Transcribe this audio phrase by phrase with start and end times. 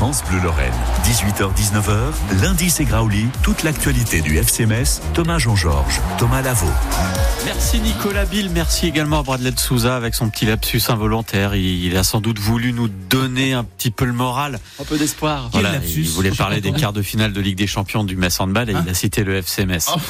[0.00, 0.72] France Bleu Lorraine.
[1.04, 6.72] 18h-19h, lundi c'est Graouli, toute l'actualité du FC Metz, Thomas Jean-Georges, Thomas Lavaux.
[7.44, 11.54] Merci Nicolas Bill, merci également à Bradley de Souza avec son petit lapsus involontaire.
[11.54, 14.58] Il a sans doute voulu nous donner un petit peu le moral.
[14.80, 15.50] Un peu d'espoir.
[15.52, 18.70] Voilà, il voulait parler des quarts de finale de Ligue des Champions du Metz Handball
[18.70, 19.90] et il a cité le FC Metz.
[19.94, 20.00] Oh.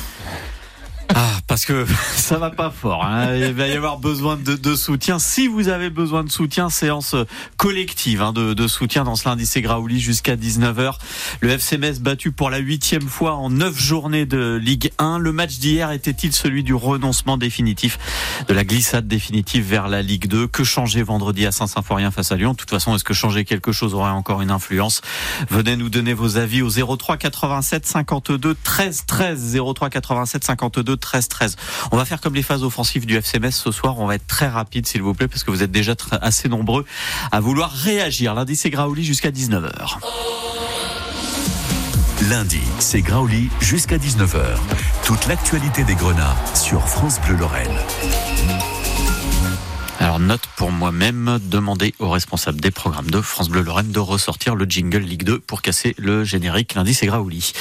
[1.15, 3.05] Ah, parce que ça va pas fort.
[3.05, 3.35] Hein.
[3.35, 5.19] Il va y avoir besoin de, soutien.
[5.19, 7.17] Si vous avez besoin de soutien, séance
[7.57, 10.95] collective hein, de, de, soutien dans ce lundi c'est Graouli jusqu'à 19h.
[11.41, 15.19] Le FCMS battu pour la huitième fois en neuf journées de Ligue 1.
[15.19, 17.99] Le match d'hier était-il celui du renoncement définitif,
[18.47, 22.37] de la glissade définitive vers la Ligue 2 Que changer vendredi à Saint-Symphorien face à
[22.37, 22.53] Lyon?
[22.53, 25.01] De toute façon, est-ce que changer quelque chose aurait encore une influence?
[25.49, 31.57] Venez nous donner vos avis au 03 87 52 13 13 03 87 52 13-13.
[31.93, 33.99] On va faire comme les phases offensives du FCMS ce soir.
[33.99, 36.85] On va être très rapide, s'il vous plaît, parce que vous êtes déjà assez nombreux
[37.33, 38.35] à vouloir réagir.
[38.35, 39.99] Lundi, c'est Graouli jusqu'à 19h.
[42.29, 44.43] Lundi, c'est Graouli jusqu'à 19h.
[45.05, 47.79] Toute l'actualité des Grenats sur France Bleu Lorraine.
[50.01, 54.57] Alors note pour moi-même, demander aux responsables des programmes de France Bleu Lorraine de ressortir
[54.57, 56.73] le jingle Ligue 2 pour casser le générique.
[56.73, 57.53] Lundi, c'est Graouli.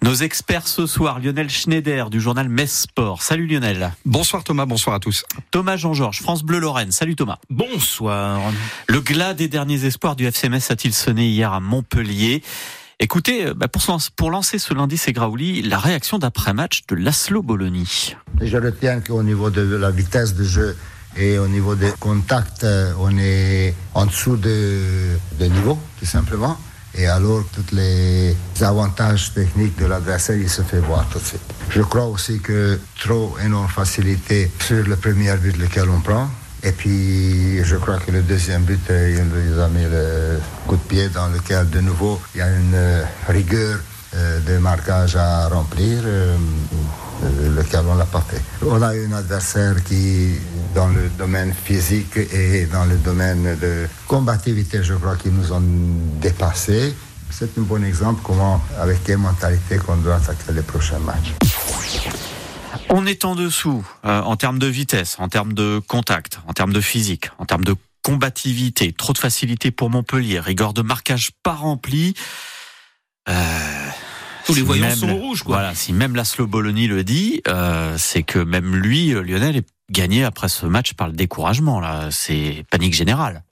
[0.00, 3.22] Nos experts ce soir, Lionel Schneider du journal Metz Sport.
[3.22, 3.92] Salut Lionel.
[4.04, 5.24] Bonsoir Thomas, bonsoir à tous.
[5.50, 6.92] Thomas Jean-Georges, France Bleu Lorraine.
[6.92, 7.38] Salut Thomas.
[7.50, 8.40] Bonsoir.
[8.86, 12.44] Le glas des derniers espoirs du FCMS a-t-il sonné hier à Montpellier?
[13.00, 13.66] Écoutez, euh, bah,
[14.14, 17.82] pour, lancer ce lundi, c'est Graouli, la réaction d'après-match de Laszlo Bologna.
[18.40, 20.76] Je retiens qu'au niveau de la vitesse de jeu,
[21.16, 26.58] et au niveau des contacts, euh, on est en dessous de, de niveau, tout simplement.
[26.96, 31.40] Et alors, tous les avantages techniques de l'adversaire, il se fait voir tout de suite.
[31.70, 36.28] Je crois aussi que trop énorme facilité sur le premier but lequel on prend.
[36.62, 40.76] Et puis, je crois que le deuxième but, euh, il nous a mis le coup
[40.76, 43.78] de pied dans lequel, de nouveau, il y a une euh, rigueur
[44.46, 46.04] de marquage à remplir,
[47.56, 48.40] lequel on l'a pas fait.
[48.66, 50.34] On a un adversaire qui
[50.74, 55.62] dans le domaine physique et dans le domaine de combativité, je crois qu'ils nous ont
[56.20, 56.94] dépassés.
[57.30, 61.32] C'est un bon exemple comment, avec quelle mentalité qu'on doit attaquer les prochains matchs.
[62.90, 66.72] On est en dessous euh, en termes de vitesse, en termes de contact, en termes
[66.72, 68.92] de physique, en termes de combativité.
[68.92, 72.14] Trop de facilité pour Montpellier, rigueur de marquage pas rempli.
[73.28, 73.32] Euh,
[74.46, 75.56] Tous les voyants sont rouges, quoi.
[75.56, 80.24] Voilà, si même Laszlo Bologna le dit, euh, c'est que même lui, Lionel, est gagné
[80.24, 81.80] après ce match par le découragement.
[81.80, 83.42] Là, c'est panique générale.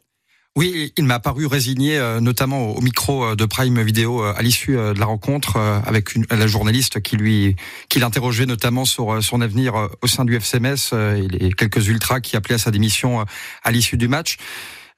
[0.54, 4.42] Oui, il m'a paru résigné, euh, notamment au micro euh, de Prime Vidéo euh, à
[4.42, 7.56] l'issue de la rencontre avec une, la journaliste qui lui,
[7.88, 12.36] qui l'interrogeait notamment sur son avenir au sein du FCMS et les quelques ultras qui
[12.36, 13.24] appelaient à sa démission
[13.62, 14.36] à l'issue du match.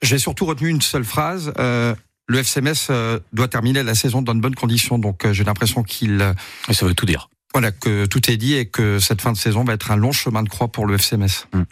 [0.02, 1.52] J'ai surtout retenu une seule phrase.
[2.26, 6.34] Le FCMS doit terminer la saison dans de bonnes conditions, donc j'ai l'impression qu'il.
[6.70, 9.62] Ça veut tout dire voilà, que tout est dit et que cette fin de saison
[9.62, 11.46] va être un long chemin de croix pour le FC Metz.
[11.52, 11.62] Mmh.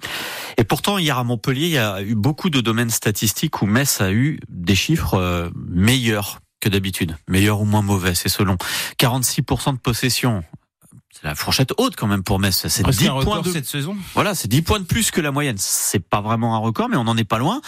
[0.59, 4.01] Et pourtant, hier à Montpellier, il y a eu beaucoup de domaines statistiques où Metz
[4.01, 8.57] a eu des chiffres euh, meilleurs que d'habitude, meilleurs ou moins mauvais, c'est selon.
[9.01, 10.45] 46% de possession,
[11.23, 12.67] la fourchette haute quand même pour Metz.
[12.69, 13.97] C'est 10 points de cette saison.
[14.15, 15.57] Voilà, c'est 10 points de plus que la moyenne.
[15.59, 17.61] C'est pas vraiment un record, mais on n'en est pas loin.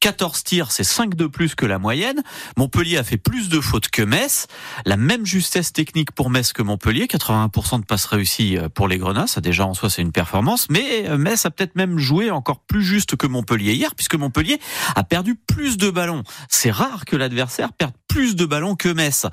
[0.00, 2.22] 14 tirs, c'est 5 de plus que la moyenne.
[2.56, 4.46] Montpellier a fait plus de fautes que Metz.
[4.86, 7.06] La même justesse technique pour Metz que Montpellier.
[7.06, 9.26] 81% de passes réussies euh, pour les Grenats.
[9.26, 10.68] Ça déjà en soi c'est une performance.
[10.70, 14.58] Mais euh, Metz a peut-être même joué encore plus juste que Montpellier hier, puisque Montpellier
[14.96, 16.22] a perdu plus de ballons.
[16.48, 19.26] C'est rare que l'adversaire perde plus de ballons que Metz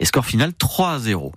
[0.00, 1.32] et score final 3 0.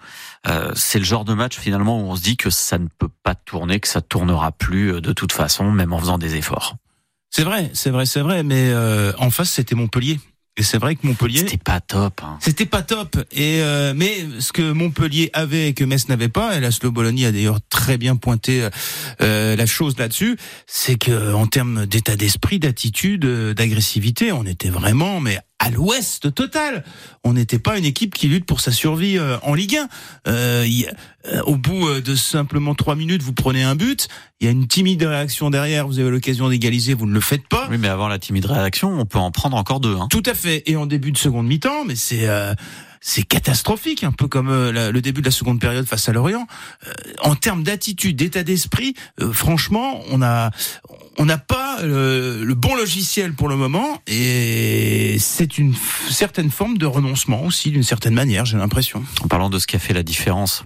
[0.48, 3.10] Euh, c'est le genre de match finalement où on se dit que ça ne peut
[3.24, 6.76] pas tourner, que ça tournera plus euh, de toute façon, même en faisant des efforts.
[7.30, 10.20] C'est vrai, c'est vrai, c'est vrai, mais euh, en face c'était Montpellier.
[10.60, 11.40] Et c'est vrai que Montpellier.
[11.40, 12.22] C'était pas top.
[12.24, 12.40] Hein.
[12.42, 13.16] C'était pas top.
[13.32, 17.28] Et euh, mais ce que Montpellier avait et que Metz n'avait pas, et Laszlo Bologna
[17.28, 18.68] a d'ailleurs très bien pointé
[19.22, 20.36] euh, la chose là-dessus,
[20.66, 23.24] c'est que en termes d'état d'esprit, d'attitude,
[23.54, 26.84] d'agressivité, on était vraiment mais à l'ouest total.
[27.24, 29.88] On n'était pas une équipe qui lutte pour sa survie euh, en Ligue 1.
[30.28, 30.68] Euh,
[31.26, 34.08] euh, au bout de simplement trois minutes, vous prenez un but.
[34.40, 35.88] Il y a une timide réaction derrière.
[35.88, 37.68] Vous avez l'occasion d'égaliser, vous ne le faites pas.
[37.70, 39.96] Oui, mais avant la timide réaction, on peut en prendre encore deux.
[39.96, 40.08] Hein.
[40.10, 40.64] Tout à fait.
[40.68, 42.28] Et en début de seconde mi-temps, mais c'est
[43.02, 46.48] c'est catastrophique, un peu comme euh, le début de la seconde période face à Lorient.
[46.88, 50.52] Euh, en termes d'attitude, d'état d'esprit, euh, franchement, on a
[51.18, 55.74] on n'a pas le bon logiciel pour le moment et c'est une
[56.10, 59.04] certaine forme de renoncement aussi, d'une certaine manière, j'ai l'impression.
[59.22, 60.64] En parlant de ce qui a fait la différence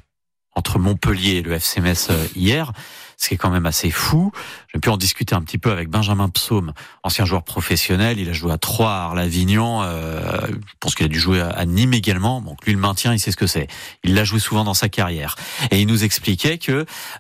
[0.53, 2.74] entre Montpellier et le FC Metz hier,
[3.21, 4.31] ce qui est quand même assez fou.
[4.73, 6.73] J'ai pu en discuter un petit peu avec Benjamin Psaume,
[7.03, 8.18] ancien joueur professionnel.
[8.18, 9.83] Il a joué à Troyes, à Arlavignon.
[9.83, 12.41] Euh, je pense qu'il a dû jouer à Nîmes également.
[12.41, 13.68] Donc lui, le maintien, il sait ce que c'est.
[14.03, 15.35] Il l'a joué souvent dans sa carrière.
[15.69, 16.71] Et il nous expliquait que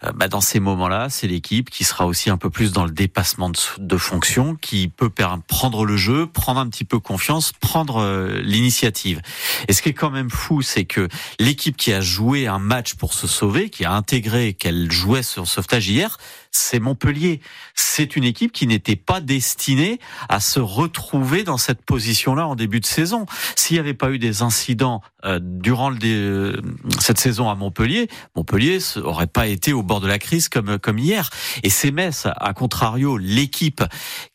[0.03, 2.91] euh, bah, dans ces moments-là, c'est l'équipe qui sera aussi un peu plus dans le
[2.91, 5.11] dépassement de, de fonction, qui peut
[5.47, 9.21] prendre le jeu, prendre un petit peu confiance, prendre euh, l'initiative.
[9.67, 11.07] Et ce qui est quand même fou, c'est que
[11.39, 15.47] l'équipe qui a joué un match pour se sauver, qui a intégré qu'elle jouait sur
[15.47, 16.17] sauvetage hier,
[16.51, 17.41] c'est Montpellier.
[17.75, 19.99] C'est une équipe qui n'était pas destinée
[20.29, 23.25] à se retrouver dans cette position-là en début de saison.
[23.55, 26.61] S'il n'y avait pas eu des incidents euh, durant euh,
[26.99, 30.99] cette saison à Montpellier, Montpellier aurait pas été au bord de la crise comme comme
[30.99, 31.29] hier.
[31.63, 33.83] Et c'est Metz, à contrario, l'équipe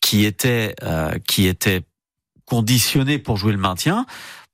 [0.01, 1.17] qui était euh,
[2.45, 4.05] conditionnée pour jouer le maintien,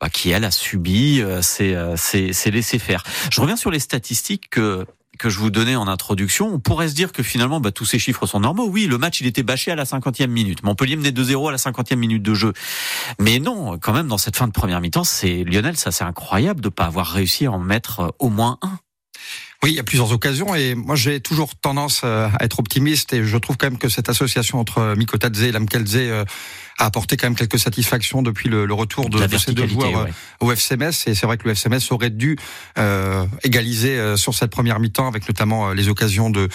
[0.02, 3.04] bah, qui elle a subi ces, ces, ces laissés faire.
[3.32, 4.86] Je reviens sur les statistiques que
[5.20, 8.00] que je vous donnais en introduction, on pourrait se dire que finalement, bah, tous ces
[8.00, 8.68] chiffres sont normaux.
[8.68, 10.64] Oui, le match, il était bâché à la 50e minute.
[10.64, 12.54] Montpellier menait 2-0 à la 50e minute de jeu.
[13.20, 16.62] Mais non, quand même, dans cette fin de première mi-temps, c'est Lionel, ça c'est incroyable
[16.62, 18.80] de pas avoir réussi à en mettre euh, au moins un.
[19.64, 23.14] Oui, il y a plusieurs occasions et moi j'ai toujours tendance euh, à être optimiste
[23.14, 26.26] et je trouve quand même que cette association entre euh, Mikotadze et Lamkelze
[26.78, 30.08] a apporté quand même quelques satisfactions depuis le, retour de, ces deux joueurs
[30.40, 32.38] au FCMS et c'est vrai que le FCMS aurait dû
[33.44, 36.50] égaliser sur cette première mi-temps avec notamment les occasions de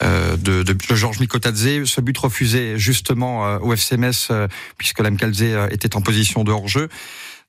[0.00, 4.32] de, de, Georges Mikotadze, ce but refusé justement au FCMS
[4.76, 6.88] puisque Lamkelze était en position de hors-jeu.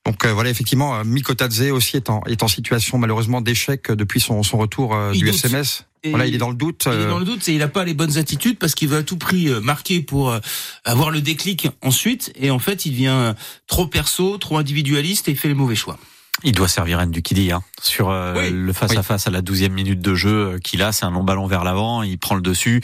[0.06, 4.20] Donc euh, voilà, effectivement, euh, Mikotadze aussi est en, est en situation malheureusement d'échec depuis
[4.20, 5.86] son, son retour euh, du SMS.
[6.06, 6.88] voilà, il est dans le doute.
[6.88, 8.98] Il est dans le doute, c'est il n'a pas les bonnes attitudes parce qu'il veut
[8.98, 10.34] à tout prix marquer pour
[10.86, 13.34] avoir le déclic ensuite, et en fait, il devient
[13.68, 16.00] trop perso, trop individualiste et il fait les mauvais choix.
[16.44, 20.00] Il doit servir Ndukidi hein, sur euh, le face à face à la douzième minute
[20.00, 20.94] de jeu euh, qu'il a.
[20.94, 22.82] C'est un long ballon vers l'avant, il prend le dessus.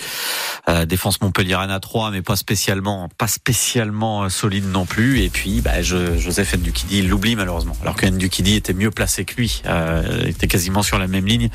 [0.67, 5.21] Euh, défense Montpellier à 3, mais pas spécialement, pas spécialement solide non plus.
[5.21, 7.77] Et puis, bah, je, Joseph Ndukidi, il l'oublie malheureusement.
[7.81, 11.49] Alors que Ndukidi était mieux placé que lui, euh, était quasiment sur la même ligne.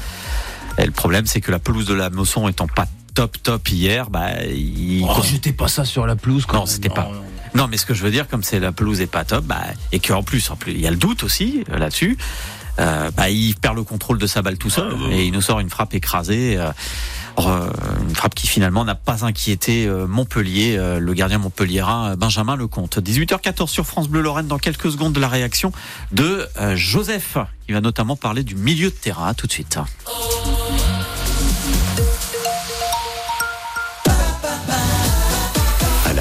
[0.79, 4.09] Et le problème, c'est que la pelouse de la Mosson étant pas top top hier,
[4.09, 5.05] bah, il.
[5.05, 6.47] Oh, j'étais pas ça sur la pelouse.
[6.47, 7.11] Quand non, c'était pas.
[7.13, 7.23] Non,
[7.55, 9.63] mais ce que je veux dire, comme c'est la pelouse est pas top, bah,
[9.93, 12.17] et qu'en plus, en plus, il y a le doute aussi euh, là-dessus.
[12.79, 15.43] Euh, bah, il perd le contrôle de sa balle tout seul ah, et il nous
[15.43, 16.57] sort une frappe écrasée.
[16.57, 16.73] Euh,
[17.39, 22.99] une frappe qui finalement n'a pas inquiété Montpellier, le gardien montpelliérain Benjamin Lecomte.
[22.99, 25.73] 18h14 sur France Bleu Lorraine dans quelques secondes de la réaction
[26.13, 29.33] de Joseph qui va notamment parler du milieu de terrain.
[29.33, 29.79] tout de suite.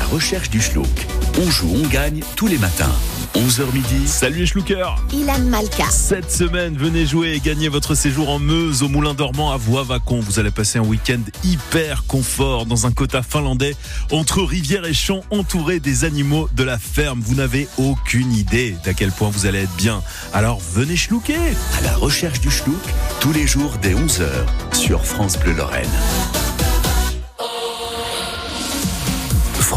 [0.10, 1.19] recherche du schlouk.
[1.38, 2.92] On joue, on gagne tous les matins.
[3.36, 4.08] 11h midi.
[4.08, 5.86] Salut les schlookers Ilan Malka.
[5.90, 10.20] Cette semaine, venez jouer et gagner votre séjour en Meuse au Moulin dormant à Voivacon.
[10.20, 13.76] Vous allez passer un week-end hyper confort dans un quota finlandais
[14.12, 17.22] entre rivière et champs entouré des animaux de la ferme.
[17.22, 20.02] Vous n'avez aucune idée d'à quel point vous allez être bien.
[20.34, 21.38] Alors venez schlouker
[21.78, 22.82] À la recherche du schlouk,
[23.20, 24.28] tous les jours dès 11h
[24.74, 25.88] sur France Bleu Lorraine.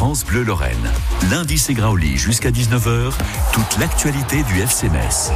[0.05, 0.91] France Bleu Lorraine.
[1.31, 3.13] Lundi, c'est Grauli jusqu'à 19h.
[3.55, 5.31] Toute l'actualité du FC Metz.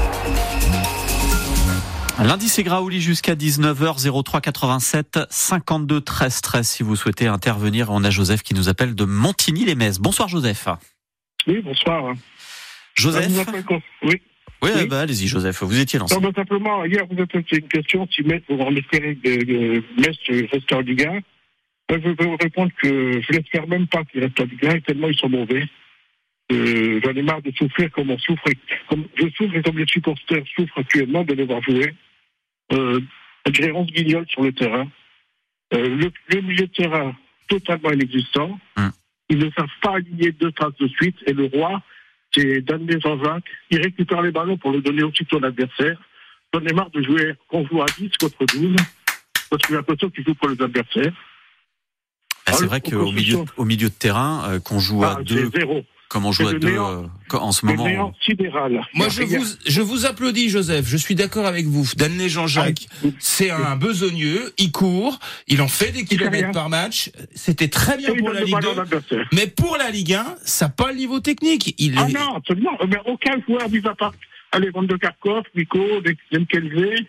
[2.18, 7.90] Lundi, c'est Graouli jusqu'à 19h, 03 87 52 13 13 si vous souhaitez intervenir.
[7.92, 10.00] On a Joseph qui nous appelle de Montigny-les-Metz.
[10.00, 10.66] Bonsoir Joseph.
[11.46, 12.14] Oui, bonsoir.
[12.96, 13.30] Joseph
[14.02, 14.20] Oui.
[14.62, 16.18] Oui, Bah, allez-y Joseph, vous étiez lancé.
[16.18, 20.16] Non, simplement, hier, vous êtes une question si Metz, vous en espérer de Metz
[20.50, 21.20] rester en Ligue 1.
[21.88, 25.28] Je vais vous répondre que je l'espère même pas qu'ils restent bien, tellement ils sont
[25.28, 25.64] mauvais.
[26.52, 28.44] Euh, J'en ai marre de souffrir comme on souffre,
[28.88, 31.94] comme je souffre et comme les supporters souffrent actuellement de devoir jouer.
[32.72, 33.00] Euh,
[33.52, 34.88] Gérance Guignol sur le terrain.
[35.74, 37.16] Euh, le, le, milieu de terrain
[37.48, 38.58] totalement inexistant.
[38.76, 38.90] Hum.
[39.28, 41.16] Ils ne savent pas aligner deux traces de suite.
[41.26, 41.82] Et le roi,
[42.32, 43.50] c'est Dan Jean-Jacques.
[43.70, 46.00] Il récupère les ballons pour le donner aussitôt à l'adversaire.
[46.52, 48.76] J'en ai marre de jouer, qu'on joue à 10 contre 12.
[49.50, 51.12] Parce que j'ai l'impression qu'ils jouent pour les adversaires.
[52.46, 55.50] Ah, c'est vrai qu'au milieu, au milieu de terrain, euh, qu'on joue à ah, deux,
[56.08, 58.12] comme on joue à deux euh, en ce moment.
[58.94, 60.86] Moi, je vous, je vous applaudis, Joseph.
[60.86, 61.84] Je suis d'accord avec vous.
[61.96, 64.52] Danley Jean-Jacques, ah, c'est un besogneux.
[64.58, 67.10] Il court, il en fait des kilomètres par match.
[67.34, 68.60] C'était très bien pour la Ligue
[69.10, 69.24] 2.
[69.32, 71.74] Mais pour la Ligue 1, ça n'a pas le niveau technique.
[71.78, 72.78] Il ah non, absolument.
[72.88, 74.12] Mais aucun joueur, mis à part
[74.60, 75.80] de Karkov, Nico,
[76.30, 77.04] Lemkelze,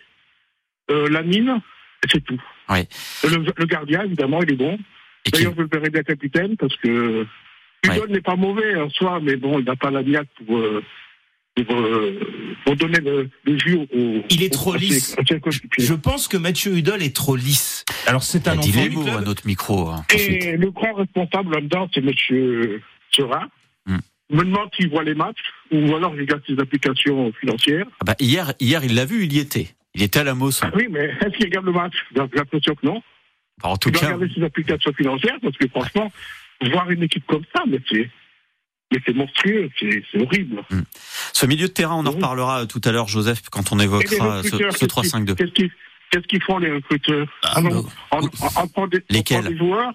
[0.90, 1.60] euh, Lamine,
[2.10, 2.40] c'est tout.
[2.68, 2.80] Oui.
[3.24, 4.78] Le, le, gardien, évidemment, il est bon.
[5.32, 7.26] D'ailleurs, je le verrai bien capitaine parce que
[7.84, 10.58] Hudon n'est pas mauvais en soi, mais bon, il n'a pas la niaque pour.
[10.58, 10.82] Euh,
[11.66, 12.20] pour, euh,
[12.64, 14.22] pour donner le, le jus au.
[14.30, 15.16] Il est au- trop lisse.
[15.76, 17.84] Je pense que Mathieu Hudol est trop lisse.
[18.06, 19.88] Alors c'est un enfant du à notre micro.
[19.88, 20.44] hein, ensuite.
[20.44, 23.48] Et le grand responsable là-dedans, c'est Monsieur Serin.
[23.86, 23.96] Hmm.
[24.30, 25.40] Je me demande s'il voit les matchs
[25.72, 27.86] ou alors il regarde ses applications financières.
[28.00, 29.66] Ah bah, hier, hier, il l'a vu, il y était.
[29.94, 30.66] Il était à la Mosson.
[30.68, 31.94] Ah oui, mais est-ce qu'il regarde le match?
[32.14, 33.02] J'ai l'impression que non.
[33.62, 36.10] Alors, en tout cas, regarder ses applications financières parce que franchement,
[36.70, 38.10] voir une équipe comme ça, mais c'est,
[38.92, 40.62] mais c'est monstrueux, c'est, horrible.
[41.32, 44.48] ce milieu de terrain, on en reparlera tout à l'heure, Joseph, quand on évoquera ce,
[44.48, 45.34] recruteurs, ce qu'ils- 3-5-2.
[46.10, 48.28] Qu'est-ce qu'ils, font les recruteurs Ah, non, on, on-
[48.62, 49.92] on prend des, on Lesquels prend des joueurs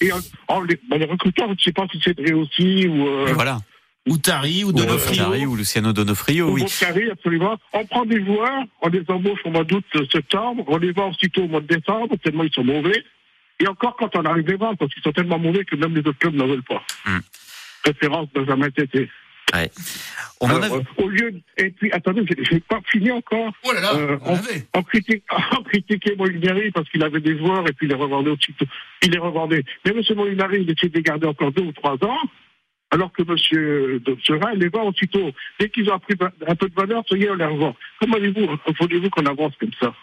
[0.00, 3.06] et on, on les, ben, les recruteurs, je ne sais pas si c'est aussi ou
[3.06, 3.60] euh, Voilà.
[4.06, 5.24] Ou Tari ou Ou Donofrio.
[5.24, 6.62] Tari ou Luciano Donofrio, ou oui.
[6.62, 7.58] Boccari, absolument.
[7.72, 11.10] On prend des joueurs, on les embauche au mois d'août, euh, septembre, on les vend
[11.10, 13.02] aussitôt au mois de décembre, tellement ils sont mauvais.
[13.58, 16.00] Et encore quand on arrive les vendre, parce qu'ils sont tellement mauvais que même les
[16.00, 16.82] autres clubs n'en veulent pas.
[17.06, 17.18] Hmm.
[17.84, 19.08] Référence Benjamin Tété.
[20.40, 20.76] On en Alors, a...
[20.78, 23.52] euh, au lieu de- Et puis, attendez, j'ai- pas fini encore.
[23.64, 24.38] Oh là là, Euh, on.
[24.74, 25.22] On, critique,
[25.58, 28.66] on critiquait Molinari parce qu'il avait des joueurs et puis il les revendait aussitôt.
[29.02, 29.64] Il les revendait.
[29.84, 30.02] Mais M.
[30.16, 32.18] Molinari, il essayait de les garder encore deux ou trois ans,
[32.96, 33.36] alors que M.
[34.54, 35.30] Il les vend aussitôt.
[35.60, 36.14] Dès qu'ils ont pris
[36.46, 37.74] un peu de valeur, ça y est, on les revend.
[38.00, 39.94] Comment voulez-vous, qu'on avance comme ça?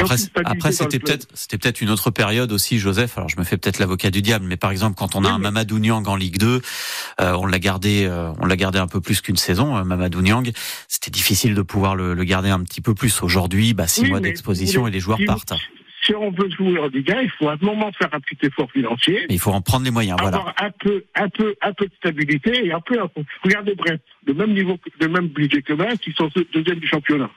[0.00, 0.14] Après,
[0.44, 3.18] après c'était peut-être c'était peut-être une autre période aussi, Joseph.
[3.18, 5.34] Alors je me fais peut-être l'avocat du diable, mais par exemple quand on a Oui,
[5.34, 6.60] un mais- Mamadou Niang en Ligue 2,
[7.20, 9.76] euh, on l'a gardé, euh, on l'a gardé un peu plus qu'une saison.
[9.76, 10.48] euh, Mamadou Niang,
[10.86, 13.22] c'était difficile de pouvoir le, le garder un petit peu plus.
[13.22, 15.54] Aujourd'hui, bah, six Oui, mois d'exposition et les joueurs si vous- partent.
[16.04, 18.46] Si on veut jouer en Ligue 1, il faut à un moment faire un petit
[18.46, 19.26] effort financier.
[19.28, 20.16] Mais il faut en prendre les moyens.
[20.20, 20.38] Voilà.
[20.38, 23.74] avoir un peu, un peu, un peu de stabilité et un peu, un peu- regardez
[23.74, 27.30] Brest, le même niveau, le même budget que Brest, ils sont deuxième du championnat.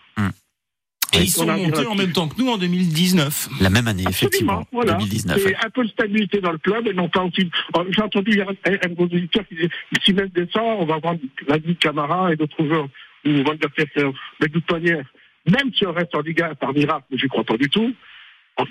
[1.14, 1.24] Et Oui.
[1.26, 3.50] ils sont montés en même temps que nous en 2019.
[3.60, 4.94] La même année, Absolument, effectivement, voilà.
[4.94, 5.46] 2019.
[5.46, 7.50] Et un peu de stabilité dans le club et non pas aussi.
[7.90, 9.70] J'ai entendu hier un, un gros auditeur qui disait
[10.06, 12.88] si même décembre, on va vendre la Ligue Camara et d'autres joueurs
[13.26, 14.12] ou der Kerker.
[14.40, 15.04] Mais de toute manière,
[15.50, 17.94] même si on reste en Ligue 1 par miracle, mais je crois pas du tout,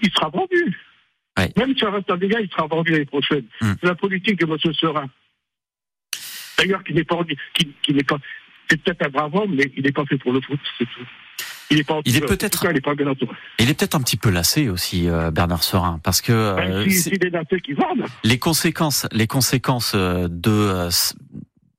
[0.03, 0.79] il sera vendu.
[1.39, 1.51] Ouais.
[1.57, 3.45] Même si on reste Ligue 1, il sera vendu l'année prochaine.
[3.61, 3.73] Hmm.
[3.81, 4.57] C'est la politique de M.
[4.75, 5.07] Serin.
[6.59, 7.19] D'ailleurs, qui n'est pas,
[7.55, 8.19] qui, qui n'est pas,
[8.69, 11.07] c'est peut-être un brave homme, mais il n'est pas fait pour le foot, c'est tout.
[11.71, 13.35] Il est pas Il est peut-être- il n'est pas bien entouré.
[13.61, 17.11] Il est peut-être un petit peu lassé aussi, euh, Bernard Serin, parce que euh, si,
[17.63, 18.05] qui vendent.
[18.25, 20.91] les conséquences, les conséquences euh, de, euh,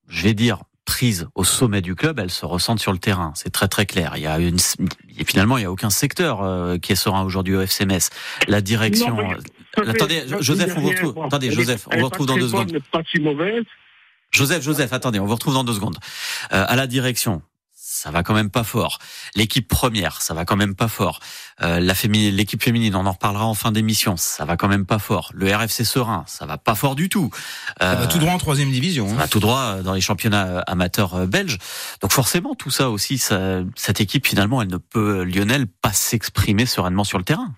[0.08, 0.60] je vais dire,
[0.91, 3.31] prise au sommet du club, elles se ressentent sur le terrain.
[3.33, 4.13] C'est très très clair.
[4.17, 4.57] Il y a une,
[5.17, 8.10] et finalement, il y a aucun secteur euh, qui est serein aujourd'hui au FCMS.
[8.50, 9.15] La direction.
[9.15, 9.33] Non, mais-
[9.88, 11.13] euh, Attendez, fait Joseph, on vous retrouve.
[11.13, 12.71] bon, Attendez, Joseph, on vous retrouve dans deux secondes.
[12.74, 13.63] mais Pas si mauvaise.
[14.31, 15.98] Joseph, Joseph, attendez, on vous retrouve dans deux secondes.
[16.51, 17.41] Euh, à la direction,
[17.91, 19.00] ça va quand même pas fort.
[19.36, 21.19] L'équipe première, ça va quand même pas fort.
[21.62, 24.86] Euh, la féminine, l'équipe féminine, on en reparlera en fin d'émission, ça va quand même
[24.86, 25.31] pas fort.
[25.33, 27.29] Le RFC Serein, ça va pas fort du tout.
[27.79, 29.07] Ça va Euh, tout droit en troisième division.
[29.07, 29.17] ça hein.
[29.17, 31.57] va tout droit euh, dans les championnats euh, amateurs euh, belges.
[32.01, 36.65] Donc forcément, tout ça aussi, ça, cette équipe finalement, elle ne peut, Lionel, pas s'exprimer
[36.65, 37.53] sereinement sur le terrain.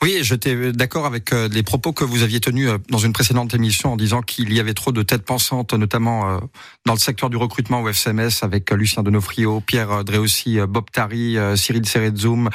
[0.00, 3.52] Oui, j'étais d'accord avec euh, les propos que vous aviez tenus euh, dans une précédente
[3.54, 6.38] émission en disant qu'il y avait trop de têtes pensantes, notamment euh,
[6.86, 10.68] dans le secteur du recrutement au FCMS avec euh, Lucien Donofrio, Pierre euh, Dréossi, euh,
[10.68, 12.48] Bob Tari, euh, Cyril Serretzoum.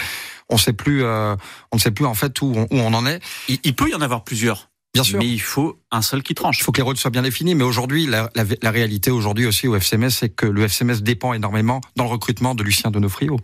[0.50, 1.36] On sait plus, euh,
[1.74, 3.20] on ne sait plus en fait où on, où on en est.
[3.50, 5.20] Il, il peut y en avoir plusieurs, Bien sûr.
[5.20, 6.60] mais il faut un seul qui tranche.
[6.60, 9.46] Il faut que les rôles soient bien définis, mais aujourd'hui, la, la, la réalité aujourd'hui
[9.48, 13.38] aussi au FCMS, c'est que le FCMS dépend énormément dans le recrutement de Lucien Donofrio.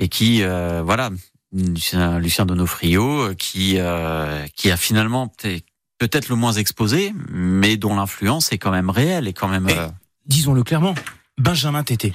[0.00, 1.10] et qui euh, voilà
[1.54, 5.60] Lucien, Lucien Donofrio euh, qui euh, qui a finalement peut-
[5.98, 9.78] peut-être le moins exposé mais dont l'influence est quand même réelle et quand même Et-
[9.78, 9.88] euh,
[10.26, 10.94] Disons-le clairement,
[11.38, 12.14] Benjamin Tété.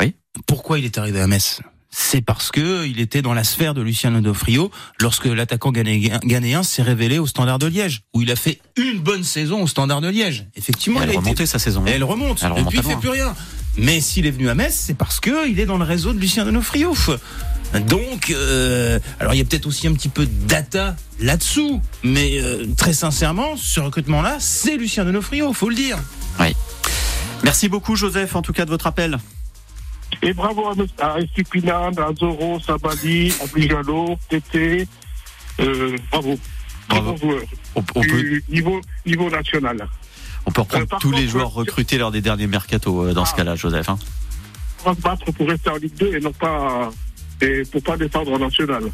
[0.00, 0.14] Oui.
[0.46, 1.60] Pourquoi il est arrivé à Metz?
[1.92, 4.70] C'est parce que il était dans la sphère de Lucien Donofrio
[5.00, 9.24] lorsque l'attaquant ghanéen s'est révélé au Standard de Liège, où il a fait une bonne
[9.24, 10.46] saison au Standard de Liège.
[10.54, 12.40] Effectivement, elle il a été- remontait sa saison Et elle remonte.
[12.44, 13.34] Elle remonte Depuis, il fait plus rien.
[13.76, 16.20] Mais s'il est venu à Metz, c'est parce que il est dans le réseau de
[16.20, 16.94] Lucien Donofrio.
[17.86, 22.40] Donc, euh, alors il y a peut-être aussi un petit peu de data là-dessous, mais
[22.40, 25.96] euh, très sincèrement, ce recrutement-là, c'est Lucien Donofrio, faut le dire.
[27.44, 29.18] merci beaucoup Joseph en tout cas de votre appel
[30.22, 34.88] Et bravo à, à Estupinane, à Zoro, Sabali, à Bijalo, Tété.
[35.60, 36.38] Euh, bravo.
[36.88, 37.12] Bravo.
[37.12, 37.42] bons joueurs.
[37.76, 39.86] on, on peut niveau, niveau national.
[40.46, 43.32] on peut reprendre Euh, tous les joueurs recrutés lors des derniers mercato euh, dans ce
[43.34, 43.36] Ah.
[43.38, 43.98] cas-là Joseph hein.
[44.84, 46.90] On va se battre pour rester en Ligue 2 et non pas,
[47.40, 48.84] et pour pas descendre en national.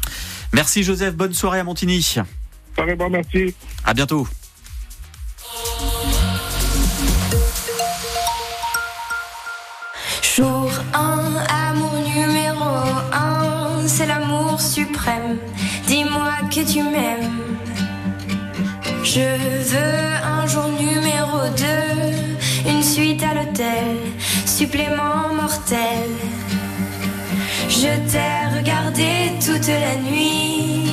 [0.53, 2.15] merci Joseph bonne soirée à Montigny
[2.75, 3.53] Carrément, merci.
[3.85, 4.27] à bientôt
[10.37, 12.65] Jour 1, amour numéro
[13.11, 15.39] 1, c'est l'amour suprême.
[15.87, 17.57] Dis-moi que tu m'aimes.
[19.03, 19.21] Je
[19.71, 21.39] veux un jour numéro
[22.65, 23.97] 2, une suite à l'hôtel.
[24.45, 26.09] supplément mortel.
[27.69, 30.89] Je t'ai regardé toute la nuit,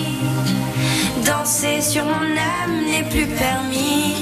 [1.24, 4.14] danser sur mon âme n'est plus permis.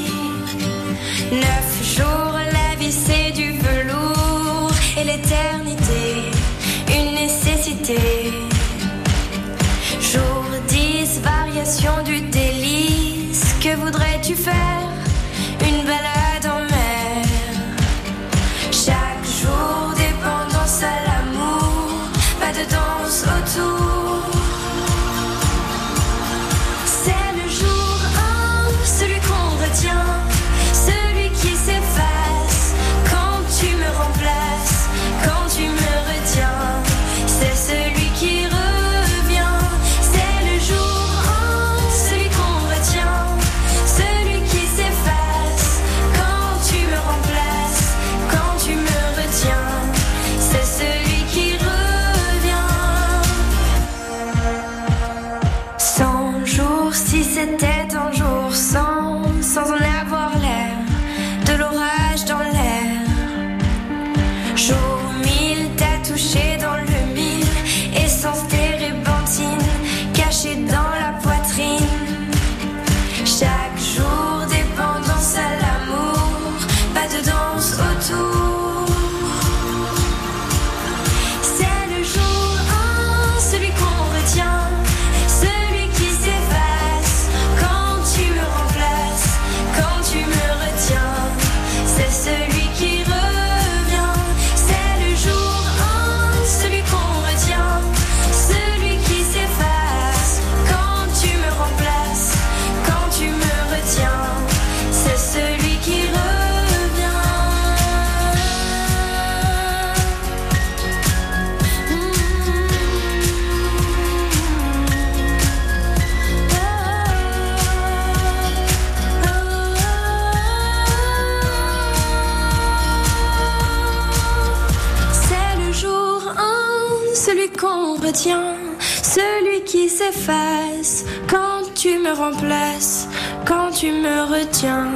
[132.12, 133.08] Me remplaces,
[133.46, 134.88] quand tu me retiens.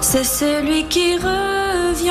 [0.00, 2.10] C'est celui qui revient.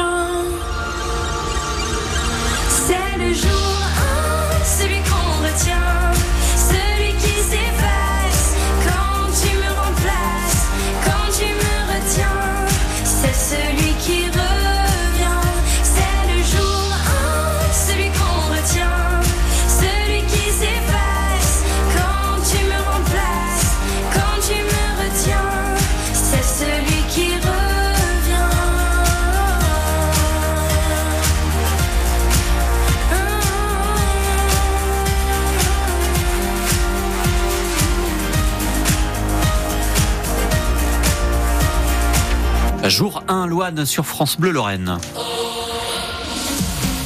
[43.50, 44.98] Jour 1, Loane sur France Bleu Lorraine.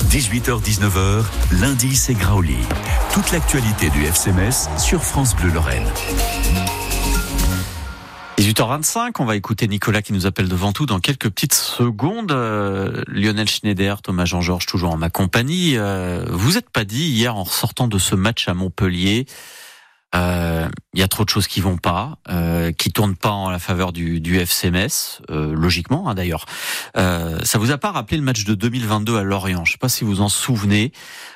[0.09, 2.57] 18h-19h, lundi c'est Grauli.
[3.13, 5.87] Toute l'actualité du FCMS sur France Bleu Lorraine.
[8.37, 12.31] 18h25, on va écouter Nicolas qui nous appelle devant tout dans quelques petites secondes.
[12.31, 15.77] Euh, Lionel Schneider, Thomas Jean-Georges toujours en ma compagnie.
[15.77, 19.27] Euh, vous êtes pas dit hier en ressortant de ce match à Montpellier,
[20.15, 23.49] euh, il y a trop de choses qui vont pas, euh, qui tournent pas en
[23.49, 26.45] la faveur du, du FCMS, euh, logiquement hein, d'ailleurs.
[26.97, 29.65] Euh, ça vous a pas rappelé le match de 2022 à Lorient?
[29.65, 30.91] Je sais pas si vous en souvenez.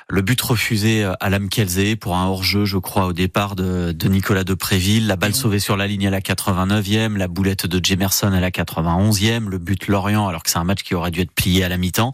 [0.08, 4.44] Le but refusé à Lamkelze pour un hors-jeu, je crois, au départ de, de Nicolas
[4.44, 5.06] Depréville.
[5.06, 8.50] La balle sauvée sur la ligne à la 89e, la boulette de Jemerson à la
[8.50, 11.68] 91e, le but Lorient, alors que c'est un match qui aurait dû être plié à
[11.68, 12.12] la mi-temps.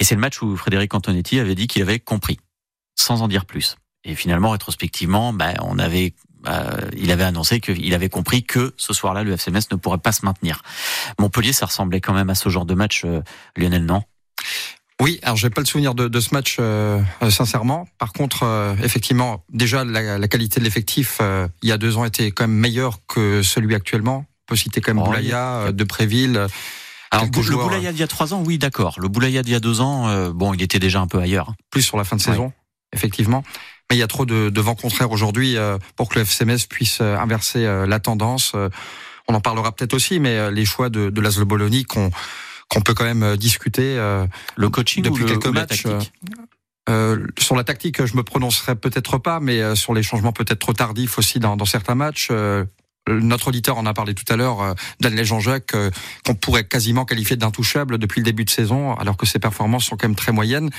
[0.00, 2.40] Et c'est le match où Frédéric Antonetti avait dit qu'il avait compris,
[2.96, 3.76] sans en dire plus.
[4.06, 6.14] Et finalement, rétrospectivement, bah, on avait,
[6.46, 10.12] euh, il avait annoncé qu'il avait compris que ce soir-là, le FCMS ne pourrait pas
[10.12, 10.62] se maintenir.
[11.18, 13.20] Montpellier, ça ressemblait quand même à ce genre de match, euh,
[13.56, 14.02] Lionel, non?
[15.02, 17.86] Oui, alors j'ai pas le souvenir de, de ce match euh, euh, sincèrement.
[17.98, 21.98] Par contre, euh, effectivement, déjà la, la qualité de l'effectif euh, il y a deux
[21.98, 24.24] ans était quand même meilleure que celui actuellement.
[24.24, 26.46] On peut citer quand même Oh, Boulaya, euh, Depréville.
[27.10, 28.96] Alors, le joueurs, Boulaya d'il y a trois ans, oui, d'accord.
[28.98, 31.52] Le Boulaya d'il y a deux ans, bon, il était déjà un peu ailleurs.
[31.70, 32.52] plus sur la fin de saison,
[32.92, 33.44] effectivement.
[33.90, 36.66] Mais il y a trop de, de vent contraire aujourd'hui euh, pour que le FCMS
[36.68, 38.54] puisse euh, inverser euh, la tendance.
[39.28, 42.10] On en parlera peut-être aussi, mais les choix de, de Laszlo Bologna qu'on
[42.68, 43.96] qu'on peut quand même discuter.
[44.56, 45.84] Le coaching Depuis ou, le, quelques ou matchs,
[46.88, 50.72] Euh, sur la tactique, je me prononcerai peut-être pas, mais sur les changements peut-être trop
[50.72, 52.28] tardifs aussi dans, dans certains matchs.
[52.30, 52.64] Euh,
[53.08, 55.90] Notre auditeur en a parlé tout à l'heure, euh, Daniel Jean-Jacques, euh,
[56.24, 59.96] qu'on pourrait quasiment qualifier d'intouchable depuis le début de saison, alors que ses performances sont
[59.96, 60.70] quand même très moyennes.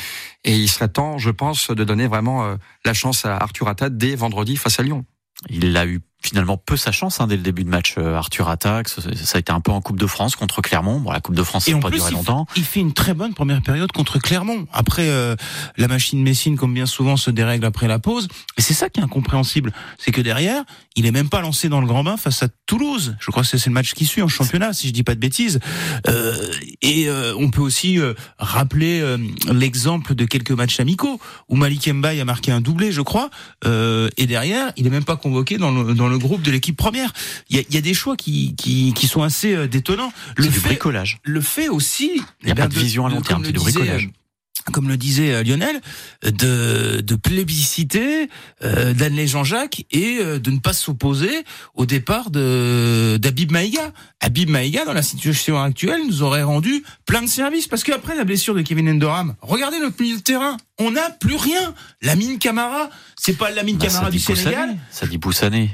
[0.44, 3.90] Et il serait temps, je pense, de donner vraiment euh, la chance à Arthur Atta
[3.90, 5.06] dès vendredi face à Lyon.
[5.50, 7.96] Il a eu finalement peu sa chance hein, dès le début de match.
[7.98, 11.00] euh, Arthur Attaque, ça, a été un peu en Coupe de France contre Clermont.
[11.00, 12.46] Bon, la Coupe de France, ça n'a pas plus, duré il, longtemps.
[12.56, 14.68] il fait une très bonne première période contre Clermont.
[14.74, 15.36] Après, euh,
[15.78, 18.28] la machine Messine, comme bien souvent, se dérègle après la pause.
[18.58, 19.72] Et c'est ça qui est incompréhensible.
[19.98, 20.64] C'est que derrière,
[20.96, 23.16] il est même pas lancé dans le grand bain face à Toulouse.
[23.20, 25.20] Je crois que c'est le match qui suit en championnat, si je dis pas de
[25.20, 25.60] bêtises.
[26.08, 26.36] Euh,
[26.82, 29.18] et euh, on peut aussi euh, rappeler euh,
[29.52, 33.30] l'exemple de quelques matchs amicaux où Malik Mbaye a marqué un doublé, je crois.
[33.66, 36.76] Euh, et derrière, il est même pas convoqué dans le, dans le groupe de l'équipe
[36.78, 37.14] première.
[37.50, 40.12] Il y a, il y a des choix qui, qui, qui sont assez euh, détonnants.
[40.36, 41.20] Le fait, bricolage.
[41.24, 42.22] le fait aussi.
[42.42, 44.06] Il y a eh pas de vision à long terme, c'est du bricolage.
[44.06, 45.80] euh, Comme le disait euh, Lionel,
[46.24, 48.30] de, de plébisciter
[48.64, 53.94] euh, d'Anne Jean-Jacques et euh, de ne pas s'opposer au départ de d'Abib Maïga.
[54.20, 58.24] Abib Maïga, dans la situation actuelle, nous aurait rendu plein de services parce qu'après la
[58.26, 61.74] blessure de Kevin Endoram, regardez notre milieu de terrain, on n'a plus rien.
[62.02, 64.76] Lamine Camara, c'est pas Lamine Bah, Camara du Sénégal.
[64.92, 65.72] Ça dit Poussané.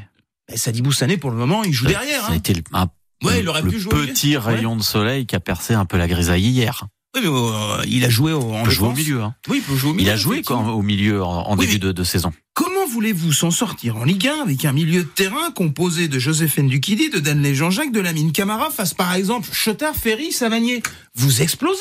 [0.54, 2.22] Ben, Sadi Boussané, pour le moment, il joue derrière.
[2.22, 2.36] Ça a Hein.
[2.36, 2.88] été le, un-
[3.24, 3.94] Ouais, il aurait le pu jouer.
[4.08, 6.86] petit rayon de soleil qui a percé un peu la grisaille hier.
[7.16, 9.22] Oui, mais euh, il a joué au, en Il peut jouer au milieu.
[9.22, 9.36] Hein.
[9.48, 10.08] Oui, il peut jouer au milieu.
[10.10, 12.34] Il a joué quand, au milieu en, en Oui, début de, de saison.
[12.54, 16.58] Comment voulez-vous s'en sortir en Ligue 1 avec un milieu de terrain composé de Joseph
[16.58, 20.84] Ndukidi, de Danley Jean-Jacques, de Lamine Camara, face par exemple Chotard, Ferry, Savanier?
[21.16, 21.80] Vous explosez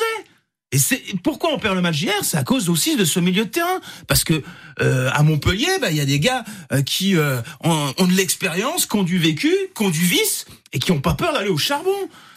[0.73, 3.45] et c'est pourquoi on perd le match hier C'est à cause aussi de ce milieu
[3.45, 4.43] de terrain, parce que
[4.81, 8.13] euh, à Montpellier, bah, il y a des gars euh, qui euh, ont, ont de
[8.13, 11.49] l'expérience, qui ont du vécu, qui ont du vice et qui ont pas peur d'aller
[11.49, 11.91] au charbon.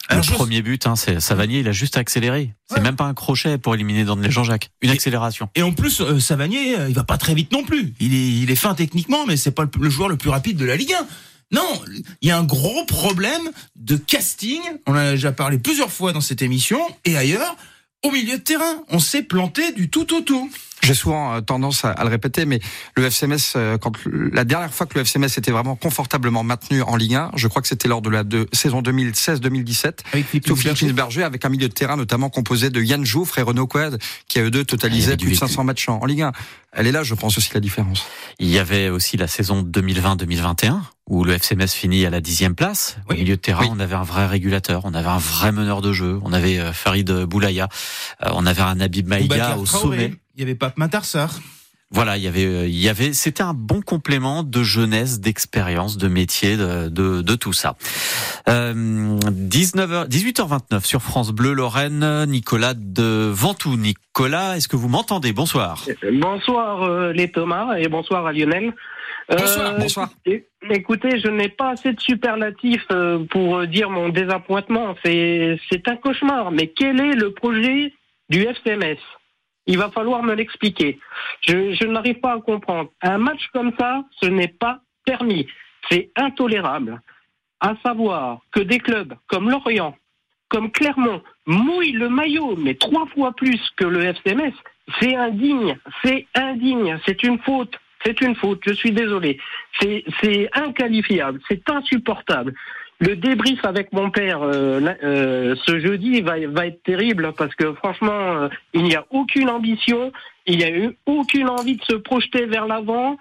[0.09, 2.53] Alors, le je- premier but, hein, c'est Savanier, il a juste accéléré.
[2.69, 2.81] C'est Ouais.
[2.81, 4.69] même pas un crochet pour éliminer Danley Jean-Jacques.
[4.81, 5.49] Une Et- accélération.
[5.55, 7.93] Et en plus, euh, Savanier, euh, il va pas très vite non plus.
[7.99, 10.55] Il est, il est fin techniquement, mais c'est pas le, le joueur le plus rapide
[10.57, 11.05] de la Ligue 1.
[11.51, 11.81] Non,
[12.21, 14.59] il y a un gros problème de casting.
[14.85, 17.55] On en a déjà parlé plusieurs fois dans cette émission et ailleurs.
[18.03, 20.49] Au milieu de terrain, on s'est planté du tout au tout.
[20.87, 22.59] J'ai souvent euh, tendance à, à le répéter, mais
[22.95, 26.95] le FCMS, euh, quand la dernière fois que le FCMS était vraiment confortablement maintenu en
[26.95, 30.55] Ligue 1, je crois que c'était lors de la de, saison 2016-2017, Avec Philippe sous
[30.55, 33.99] Philippe Berger, avec un milieu de terrain notamment composé de Yann Jouffre et Renaud Quad,
[34.29, 35.35] qui à eux deux totalisaient plus de vécu.
[35.39, 36.31] 500 matchs en, en Ligue 1.
[36.73, 38.05] Elle est là, je pense aussi la différence.
[38.39, 42.97] Il y avait aussi la saison 2020-2021 où le FCMS finit à la dixième place.
[43.07, 43.19] Au Oui.
[43.19, 43.69] milieu de terrain, Oui.
[43.71, 46.73] on avait un vrai régulateur, on avait un vrai meneur de jeu, on avait euh,
[46.73, 47.69] Farid Boulaya,
[48.21, 49.97] on avait un Habib Maïga au Traoré.
[49.97, 50.13] sommet.
[50.37, 51.31] Il y avait Pape Matarsar.
[51.89, 55.97] Voilà, il y avait, euh, il y avait, c'était un bon complément de jeunesse, d'expérience,
[55.97, 57.75] de métier, de, de, de tout ça.
[58.49, 63.77] Euh, 19h, 18h29 sur France Bleu, Lorraine, Nicolas de Ventoux.
[63.77, 65.31] Nicolas, est-ce que vous m'entendez?
[65.33, 65.85] Bonsoir.
[66.11, 68.73] Bonsoir euh, les Thomas et bonsoir à Lionel.
[69.29, 70.09] Bonsoir, Euh, bonsoir.
[70.25, 72.85] écoutez- Écoutez, je n'ai pas assez de superlatifs
[73.31, 74.95] pour dire mon désappointement.
[75.03, 76.51] C'est c'est un cauchemar.
[76.51, 77.93] Mais quel est le projet
[78.29, 78.97] du FCMS
[79.67, 80.99] Il va falloir me l'expliquer.
[81.41, 82.89] Je, n'arrive pas à comprendre.
[83.01, 85.47] Un match comme ça, ce n'est pas permis.
[85.89, 87.01] C'est intolérable.
[87.59, 89.95] À savoir que des clubs comme Lorient,
[90.49, 94.53] comme Clermont, mouillent le maillot, mais trois fois plus que le FCMS,
[94.99, 97.75] c'est indigne, c'est indigne, c'est une faute,
[98.05, 99.39] c'est une faute, je suis désolé.
[99.81, 102.53] C'est inqualifiable, c'est insupportable.
[102.99, 108.11] Le débrief avec mon père euh, euh, ce jeudi va, être terrible parce que franchement,
[108.11, 110.11] euh, il n'y a aucune ambition,
[110.47, 113.17] il n'y a eu aucune envie de se projeter vers l'avant,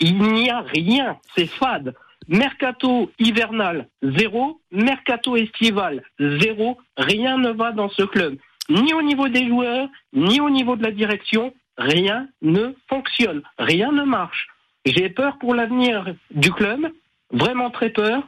[0.00, 1.94] il n'y a rien, c'est fade.
[2.28, 4.60] Mercato hivernal, zéro.
[4.70, 6.76] Mercato estival, zéro.
[6.96, 8.36] Rien ne va dans ce club.
[8.68, 11.54] Ni au niveau des joueurs, ni au niveau de la direction.
[11.78, 13.42] Rien ne fonctionne.
[13.58, 14.48] Rien ne marche.
[14.84, 16.90] J'ai peur pour l'avenir du club.
[17.30, 18.26] Vraiment très peur.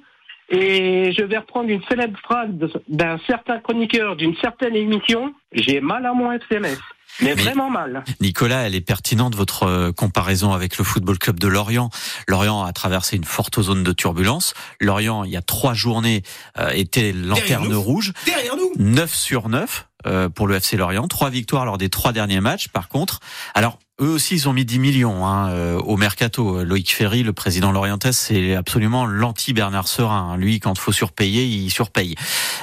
[0.50, 2.48] Et je vais reprendre une célèbre phrase
[2.88, 5.34] d'un certain chroniqueur d'une certaine émission.
[5.52, 6.78] J'ai mal à mon FCMS.
[7.20, 8.04] Mais, Mais- vraiment mal.
[8.20, 11.90] Nicolas, elle est pertinente votre euh, comparaison avec le Football Club de Lorient.
[12.28, 14.54] Lorient a traversé une forte zone de turbulence.
[14.80, 16.22] Lorient, il y a trois journées,
[16.58, 18.12] euh, était lanterne rouge.
[18.24, 19.87] Derrière nous 9 sur 9 euh,
[20.34, 21.08] pour le FC Lorient.
[21.08, 22.68] Trois victoires lors des trois derniers matchs.
[22.68, 23.20] Par contre,
[23.54, 26.62] alors eux aussi, ils ont mis 10 millions hein, euh, au mercato.
[26.62, 30.36] Loïc Ferry, le président lorientais, c'est absolument l'anti-Bernard Serin.
[30.36, 32.14] Lui, quand il faut surpayer, il surpaye.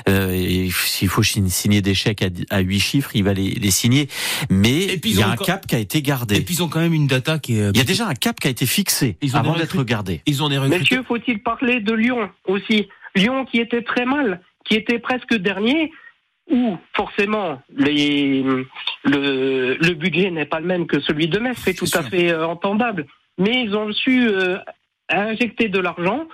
[0.08, 4.08] Euh, S'il faut signer des chèques à, 8 chiffres, il va les, les signer.
[4.50, 6.38] Mais Et puis, il y a un cap qui a été gardé.
[6.38, 7.69] Et puis ils ont quand même une data qui est.
[7.71, 10.21] il y a déjà un cap qui a été fixé Ils ont avant d'être gardé.
[10.26, 10.58] Ils ont des.
[10.60, 12.88] Messieurs, faut-il parler de Lyon aussi?
[13.13, 15.91] Lyon qui était très mal, qui était presque dernier,
[16.51, 18.43] où forcément les,
[19.03, 22.31] le, le budget n'est pas le même que celui de Metz, c'est tout à fait
[22.31, 23.05] euh, entendable.
[23.38, 24.58] Mais ils ont su euh,
[25.10, 26.27] injecter de l'argent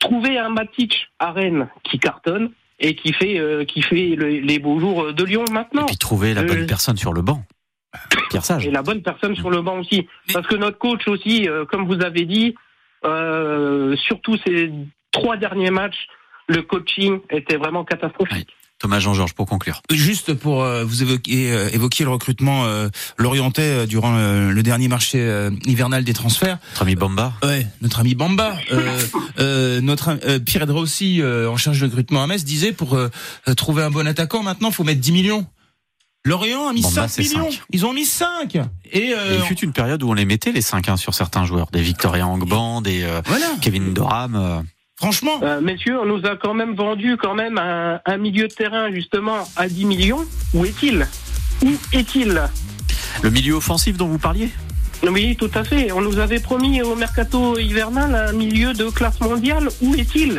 [0.00, 4.58] trouver un Matic à Rennes qui cartonne et qui fait, euh, qui fait le- les
[4.58, 5.82] beaux jours de Lyon maintenant.
[5.84, 7.42] Et puis trouver la bonne Euh, personne sur le banc.
[8.28, 8.66] Pierre Sage.
[8.66, 10.06] Et la bonne personne sur le banc aussi.
[10.32, 12.54] Parce que notre coach aussi, euh, comme vous avez dit,
[13.04, 14.70] euh, surtout ces
[15.12, 16.08] trois derniers matchs,
[16.48, 18.54] le coaching était vraiment catastrophique.
[18.84, 19.80] Thomas Jean-Georges pour conclure.
[19.90, 24.88] Juste pour euh, vous évoquer, euh, évoquer le recrutement euh, l'orientais euh, durant le dernier
[24.88, 26.58] marché hivernal des transferts.
[26.72, 27.32] Notre ami Bamba.
[27.42, 28.58] Ouais, notre ami Bamba,
[29.80, 32.98] notre Pierre Edrossi, euh, en charge de recrutement à Metz, disait pour
[33.56, 35.46] trouver un bon attaquant, maintenant, faut mettre 10 millions.
[36.26, 37.48] Lorient a mis Bamba, 5 c'est millions.
[37.72, 38.56] Ils ont mis 5.
[38.92, 41.46] Et, Et il fut une période où on les mettait les 5 1 sur certains
[41.46, 43.46] joueurs, des Victoria Angban, des euh, voilà.
[43.62, 44.64] Kevin Doram.
[44.98, 48.52] Franchement, Euh, messieurs, on nous a quand même vendu quand même un, un milieu de
[48.54, 50.24] terrain justement à 10 millions.
[50.54, 51.06] Où est-il?
[51.64, 52.40] Où est-il?
[53.22, 54.50] Le milieu offensif dont vous parliez?
[55.06, 55.90] Oui, tout à fait.
[55.92, 59.68] On nous avait promis au mercato hivernal un milieu de classe mondiale.
[59.82, 60.38] Où est-il?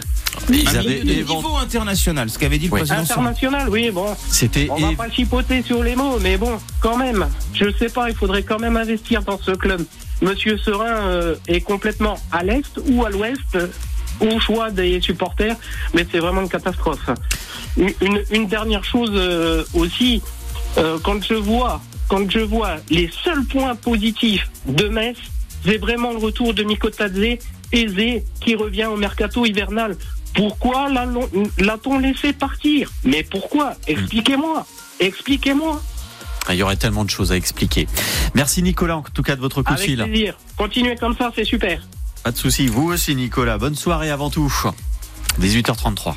[0.50, 2.98] Ils un avaient milieu de niveau international, ce qu'avait dit le président.
[3.00, 4.16] International, oui, bon.
[4.30, 7.28] C'était On va pas chipoter sur les mots, mais bon, quand même.
[7.54, 9.82] Je sais pas, il faudrait quand même investir dans ce club.
[10.22, 13.58] Monsieur Serin euh, est complètement à l'est ou à l'ouest,
[14.20, 15.56] au choix des supporters,
[15.94, 17.10] mais c'est vraiment une catastrophe.
[18.32, 20.22] Une, dernière chose euh, aussi,
[20.78, 25.18] euh, quand je vois, quand je vois les seuls points positifs de Metz,
[25.66, 27.38] c'est vraiment le retour de Mikotadze,
[27.72, 29.98] aisé, qui revient au mercato hivernal.
[30.36, 31.08] Pourquoi l'a-
[31.58, 32.92] l'a-t-on laissé partir?
[33.04, 33.74] Mais pourquoi?
[33.88, 34.66] Expliquez-moi.
[35.00, 35.82] Expliquez-moi.
[36.50, 37.88] il y aurait tellement de choses à expliquer.
[38.36, 40.04] Merci Nicolas en tout cas de votre coup de Avec fil.
[40.04, 40.38] plaisir.
[40.58, 41.82] Continuez comme ça, c'est super.
[42.26, 43.60] Pas de souci, vous aussi Nicolas.
[43.60, 44.52] Bonne soirée avant tout.
[45.40, 46.16] 18h33.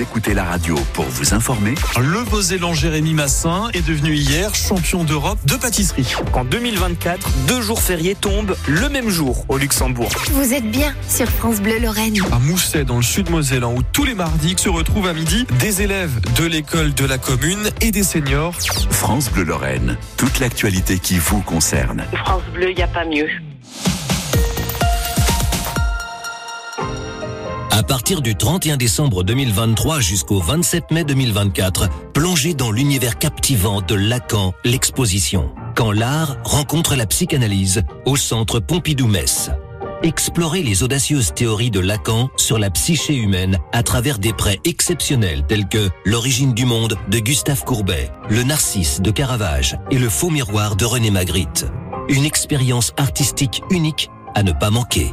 [0.00, 5.04] Vous écoutez la radio pour vous informer Le Beauzélan Jérémy Massin est devenu hier champion
[5.04, 6.14] d'Europe de pâtisserie.
[6.32, 10.08] En 2024, deux jours fériés tombent le même jour au Luxembourg.
[10.30, 12.18] Vous êtes bien sur France Bleu Lorraine.
[12.32, 15.82] à Mousset dans le sud Mosellan où tous les mardis se retrouvent à midi des
[15.82, 18.54] élèves de l'école de la commune et des seniors.
[18.88, 22.06] France Bleu Lorraine, toute l'actualité qui vous concerne.
[22.24, 23.28] France Bleu, il n'y a pas mieux.
[27.72, 33.94] À partir du 31 décembre 2023 jusqu'au 27 mai 2024, plongez dans l'univers captivant de
[33.94, 35.50] Lacan, l'exposition.
[35.76, 39.50] Quand l'art rencontre la psychanalyse au centre Pompidou-Metz.
[40.02, 45.44] Explorez les audacieuses théories de Lacan sur la psyché humaine à travers des prêts exceptionnels
[45.46, 50.30] tels que L'origine du monde de Gustave Courbet, Le Narcisse de Caravage et Le faux
[50.30, 51.66] miroir de René Magritte.
[52.08, 55.12] Une expérience artistique unique à ne pas manquer.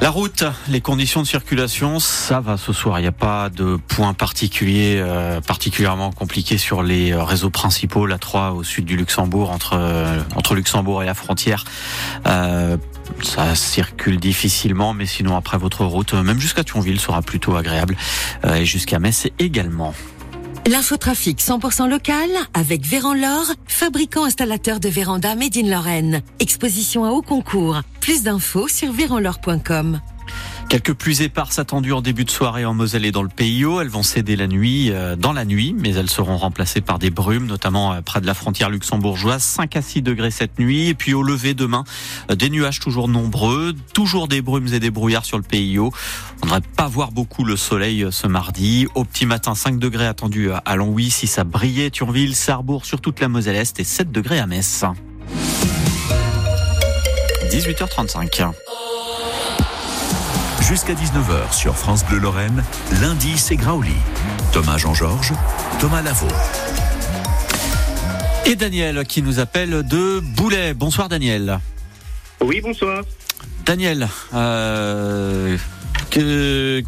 [0.00, 2.98] La route, les conditions de circulation, ça va ce soir.
[2.98, 8.06] Il n'y a pas de point particulier, euh, particulièrement compliqué sur les euh, réseaux principaux.
[8.06, 11.64] La 3 au sud du Luxembourg, entre euh, entre Luxembourg et la frontière.
[12.24, 17.96] Ça circule difficilement, mais sinon après votre route, même jusqu'à Thionville, sera plutôt agréable
[18.46, 19.92] et jusqu'à Metz également.
[20.66, 26.22] L'infotrafic 100% local avec Véran L'Or, fabricant installateur de véranda Made in Lorraine.
[26.38, 27.80] Exposition à haut concours.
[28.00, 30.00] Plus d'infos sur véranlor.com.
[30.70, 33.80] Quelques pluies éparses attendues en début de soirée en Moselle et dans le PIO.
[33.80, 37.10] Elles vont céder la nuit, euh, dans la nuit, mais elles seront remplacées par des
[37.10, 39.42] brumes, notamment euh, près de la frontière luxembourgeoise.
[39.42, 40.86] 5 à 6 degrés cette nuit.
[40.86, 41.82] Et puis au lever demain,
[42.30, 45.92] euh, des nuages toujours nombreux, toujours des brumes et des brouillards sur le PIO.
[46.42, 48.86] On ne devrait pas voir beaucoup le soleil ce mardi.
[48.94, 53.18] Au petit matin, 5 degrés attendus à- Longwy, 6 à Briey, Thionville, Sarrebourg sur toute
[53.18, 54.84] la Moselle Est et 7 degrés à Metz.
[57.50, 58.52] 18h35.
[60.70, 62.62] Jusqu'à 19h sur France Bleu Lorraine,
[63.00, 63.90] lundi c'est Graouli.
[64.52, 65.32] Thomas Jean-Georges,
[65.80, 66.28] Thomas Lavaux.
[68.46, 70.72] Et Daniel qui nous appelle de Boulet.
[70.74, 71.58] Bonsoir Daniel.
[72.40, 73.02] Oui, bonsoir.
[73.66, 75.58] Daniel, euh,
[76.10, 76.82] que,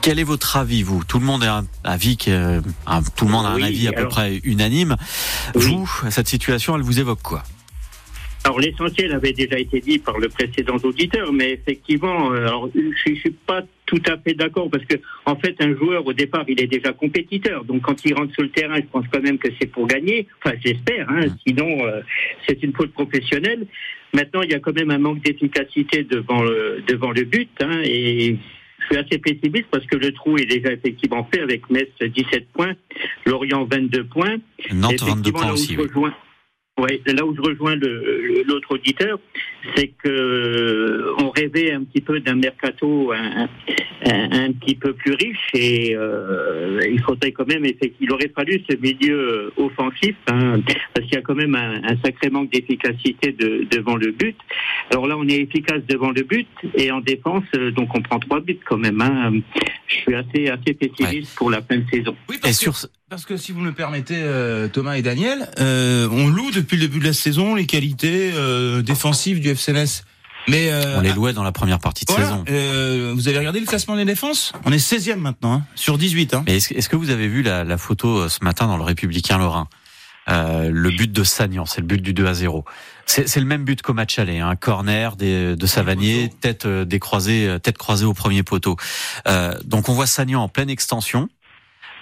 [0.00, 1.04] quel est votre avis, vous?
[1.04, 3.88] Tout le monde a un avis, que, un- tout le monde a un Oui, avis
[3.88, 4.96] à peu près unanime.
[5.54, 7.42] Vous, cette situation, elle vous évoque quoi?
[8.44, 13.10] Alors l'essentiel avait déjà été dit par le précédent auditeur, mais effectivement, euh, alors, je
[13.10, 16.44] ne suis pas tout à fait d'accord parce que en fait, un joueur au départ,
[16.48, 17.64] il est déjà compétiteur.
[17.64, 20.26] Donc quand il rentre sur le terrain, je pense quand même que c'est pour gagner.
[20.42, 21.08] Enfin, j'espère.
[21.08, 22.02] Hein, sinon, euh,
[22.46, 23.66] c'est une faute professionnelle.
[24.12, 27.80] Maintenant, il y a quand même un manque d'efficacité devant le devant le but, hein,
[27.82, 28.36] et
[28.78, 32.48] je suis assez pessimiste parce que le trou est déjà effectivement fait avec Metz 17
[32.52, 32.74] points,
[33.24, 34.36] Lorient 22 points.
[34.72, 35.76] Nantes, Effectivement, 22 points aussi,
[36.78, 37.00] oui.
[37.06, 39.18] Oui, là où je rejoins le- l'autre auditeur,
[39.76, 43.48] c'est que euh, on rêvait un petit peu d'un mercato un,
[44.04, 48.32] un- un petit peu plus riche et euh, il faudrait quand même effectivement, il aurait
[48.34, 50.60] fallu ce milieu offensif hein,
[50.94, 54.36] parce qu'il y a quand même un, un sacré manque d'efficacité de- devant le but.
[54.90, 58.18] Alors là, on est efficace devant le but et en défense, euh, donc on prend
[58.18, 59.00] trois buts quand même.
[59.00, 59.32] hein.
[59.86, 62.16] Je suis assez assez pessimiste pour la fin de saison.
[62.46, 62.74] Et sur
[63.14, 66.88] parce que si vous me permettez, euh, Thomas et Daniel, euh, on loue depuis le
[66.88, 70.02] début de la saison les qualités euh, défensives du FCMS.
[70.48, 72.44] Mais euh, On les louait dans la première partie de voilà, saison.
[72.50, 74.52] euh, vous avez regardé le classement des défenses?
[74.64, 76.34] On est 16e maintenant, hein, sur 18.
[76.34, 76.42] Hein.
[76.48, 79.38] Mais est-ce, que vous avez vu la, la photo euh, ce matin dans le Républicain
[79.38, 79.68] Lorrain?
[80.28, 82.64] Euh, Le but de Sagnan, c'est le but du 2 à 0.
[83.06, 87.78] C'est, le même but qu'au match aller, un corner des, de Savanier, tête décroisée, tête
[87.78, 88.74] croisée au premier poteau.
[89.28, 91.28] Euh, donc on voit Sagnan en pleine extension.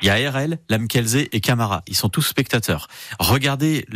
[0.02, 1.82] Il y a RL, Lamkelze et Camara.
[1.86, 2.88] Ils sont tous spectateurs.
[3.20, 3.86] Regardez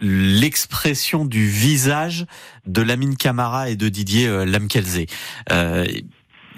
[0.00, 2.26] l'expression du visage
[2.66, 5.06] de Lamine Camara et de Didier euh, Lamkelze.
[5.52, 5.86] Euh,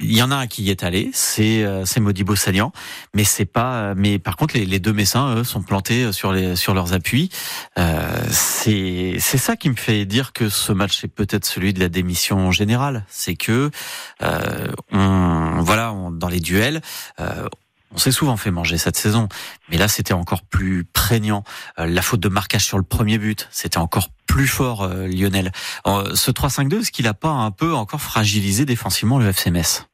[0.02, 2.72] il y en a un qui y est allé, c'est euh, c'est Modibo Sagnan,
[3.12, 3.82] mais c'est pas.
[3.82, 7.28] euh, Mais par contre, les, deux Messins eux, sont plantés sur les sur leurs appuis.
[7.78, 11.80] Euh, c'est c'est ça qui me fait dire que ce match est peut-être celui de
[11.80, 13.04] la démission générale.
[13.10, 13.70] C'est que
[14.22, 16.80] euh, on voilà on- dans les duels.
[17.20, 17.46] euh,
[17.94, 19.28] on s'est souvent fait manger cette saison,
[19.68, 21.44] mais là c'était encore plus prégnant.
[21.78, 25.50] Euh, la faute de marquage sur le premier but, c'était encore plus fort, euh, Lionel.
[25.86, 29.86] Euh, ce 3-5-2, est-ce qu'il a pas un peu encore fragilisé défensivement le FCMS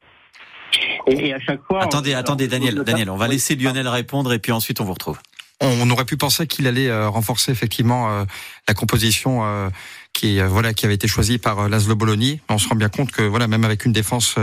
[1.07, 1.81] Et, et à chaque fois.
[1.83, 4.85] Attendez, on- attendez, Daniel, on- Daniel, on va laisser Lionel répondre et puis ensuite on
[4.85, 5.17] vous retrouve.
[5.59, 8.25] On aurait pu penser qu'il allait euh, renforcer effectivement euh,
[8.67, 9.69] la composition euh,
[10.13, 12.35] qui euh, voilà qui avait été choisie par euh, Laszlo Bologna.
[12.47, 14.35] On se rend bien compte que voilà même avec une défense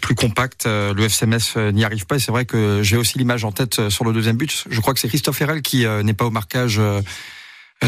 [0.00, 2.16] plus compacte, euh, le FCMS euh, n'y arrive pas.
[2.16, 4.64] Et c'est vrai que j'ai aussi l'image en tête euh, sur le deuxième but.
[4.70, 6.78] Je crois que c'est Christophe Herrel qui euh, n'est pas au marquage.
[6.78, 7.00] euh,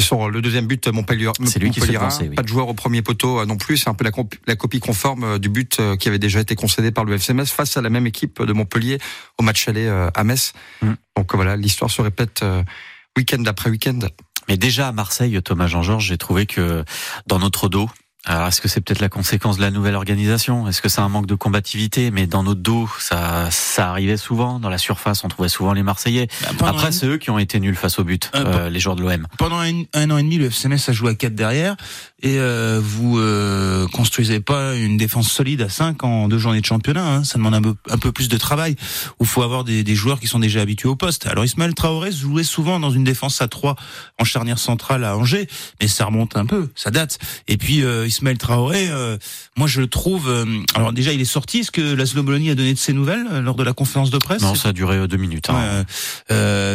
[0.00, 1.30] sur le deuxième but, Montpellier.
[1.44, 2.34] C'est lui qui se penser, oui.
[2.34, 3.76] Pas de joueur au premier poteau euh, non plus.
[3.76, 4.10] C'est un peu la,
[4.46, 7.46] la copie conforme euh, du but euh, qui avait déjà été concédé par le FCMS
[7.46, 8.98] face à la même équipe de Montpellier
[9.38, 10.52] au match aller euh, à Metz.
[10.82, 10.92] Mm.
[11.16, 12.62] Donc euh, voilà, l'histoire se répète euh,
[13.16, 14.00] week-end après week-end.
[14.48, 16.84] Mais déjà à Marseille, Thomas Jean-Georges, j'ai trouvé que
[17.26, 17.88] dans notre dos,
[18.26, 20.66] alors est-ce que c'est peut-être la conséquence de la nouvelle organisation?
[20.68, 22.10] Est-ce que c'est un manque de combativité?
[22.10, 24.58] Mais dans notre dos, ça, ça arrivait souvent.
[24.58, 26.28] Dans la surface, on trouvait souvent les Marseillais.
[26.58, 28.96] pendant Après, c'est eux qui ont été nuls face au but, Euh, euh, les joueurs
[28.96, 29.26] de l'OM.
[29.38, 31.76] Pendant un, un an et demi, le FCMS a joué à 4 derrière
[32.24, 36.66] et euh, vous euh, construisez pas une défense solide à 5 en deux journées de
[36.66, 37.06] championnat.
[37.16, 37.22] hein.
[37.24, 38.76] Ça demande un peu, un peu plus de travail.
[39.20, 41.26] Où faut avoir des, des joueurs qui sont déjà habitués au poste.
[41.26, 43.76] Alors Ismaël Traoré jouait souvent dans une défense à 3
[44.18, 45.46] en charnière centrale à Angers,
[45.82, 47.18] mais ça remonte un peu, ça date.
[47.46, 49.18] Et puis euh, Ismaël Traoré, euh,
[49.56, 50.30] moi je le trouve.
[50.30, 51.58] euh, alors déjà il est sorti.
[51.58, 54.16] Est-ce que Laszlo Bologna a donné de ses nouvelles euh, lors de la conférence de
[54.18, 54.40] presse?
[54.40, 55.50] Non, ça a duré deux minutes.
[55.50, 55.84] hein.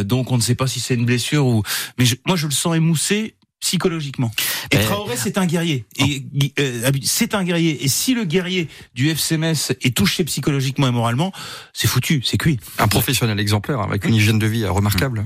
[0.04, 1.64] Donc on ne sait pas si c'est une blessure ou.
[1.98, 4.32] Mais je- moi je le sens émoussé psychologiquement.
[4.72, 5.86] Et Mais- Traoré c'est un guerrier.
[5.98, 6.24] Et
[6.60, 7.84] euh, c'est un guerrier.
[7.84, 11.32] Et si le guerrier du FCMS est touché psychologiquement et moralement,
[11.74, 12.60] c'est foutu, c'est cuit.
[12.78, 15.26] Un professionnel exemplaire avec une hygiène de vie euh, remarquable.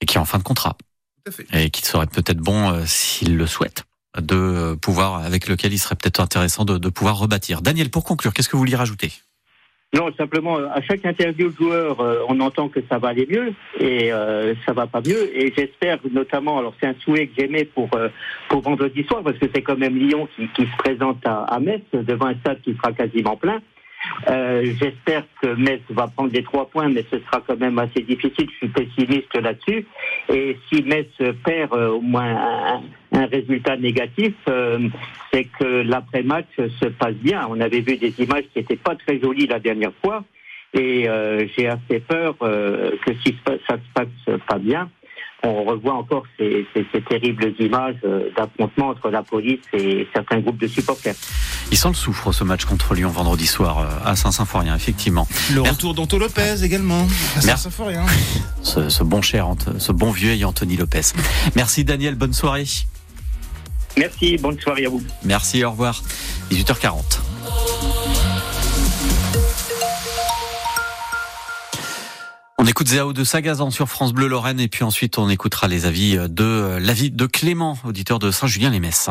[0.00, 0.76] Et qui est en fin de contrat.
[1.52, 3.84] Et qui serait peut-être bon, euh, s'il le souhaite,
[4.20, 7.62] de euh, pouvoir, avec lequel il serait peut-être intéressant de, de pouvoir rebâtir.
[7.62, 9.12] Daniel, pour conclure, qu'est-ce que vous vouliez rajouter?
[9.94, 13.26] Non, simplement, euh, à chaque interview de joueur, euh, on entend que ça va aller
[13.28, 15.36] mieux et euh, ça va pas mieux.
[15.36, 18.08] Et j'espère notamment, alors c'est un souhait que j'aimais pour euh,
[18.48, 21.60] pour vendredi soir, parce que c'est quand même Lyon qui, qui se présente à, à
[21.60, 23.60] Metz devant un stade qui sera quasiment plein.
[24.28, 28.00] Euh, j'espère que Metz va prendre des trois points, mais ce sera quand même assez
[28.00, 28.48] difficile.
[28.50, 29.86] Je suis pessimiste là-dessus.
[30.32, 31.10] Et si Metz
[31.44, 32.82] perd au moins un,
[33.22, 34.88] un résultat négatif, euh,
[35.32, 37.46] c'est que l'après-match se passe bien.
[37.48, 40.24] On avait vu des images qui n'étaient pas très jolies la dernière fois.
[40.74, 44.88] Et euh, j'ai assez peur euh, que si ça se passe pas bien,
[45.44, 47.96] on revoit encore ces, ces- ces terribles images
[48.36, 51.16] d'affrontements entre la police et certains groupes de supporters.
[51.72, 55.26] Il sent le souffre ce match contre Lyon vendredi soir à Saint-Symphorien, effectivement.
[55.52, 57.02] Le retour d'Anto Lopez également.
[57.02, 57.06] à
[57.44, 57.46] Merci.
[57.48, 58.04] Saint-Symphorien.
[58.62, 61.00] Ce, ce bon cher, ce bon vieux Anthony Lopez.
[61.56, 62.64] Merci Daniel, bonne soirée.
[63.96, 65.02] Merci, bonne soirée à vous.
[65.24, 66.02] Merci, au revoir.
[66.50, 67.20] 18h40.
[72.58, 75.84] On écoute Zéao de Sagazan sur France Bleu Lorraine et puis ensuite on écoutera les
[75.84, 79.10] avis de euh, l'avis de Clément, auditeur de Saint-Julien-les-Messes.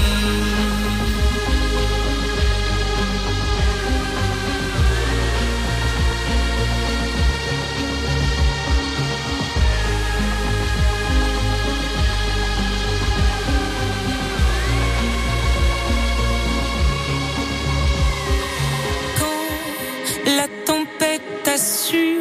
[20.41, 22.19] La tempête a su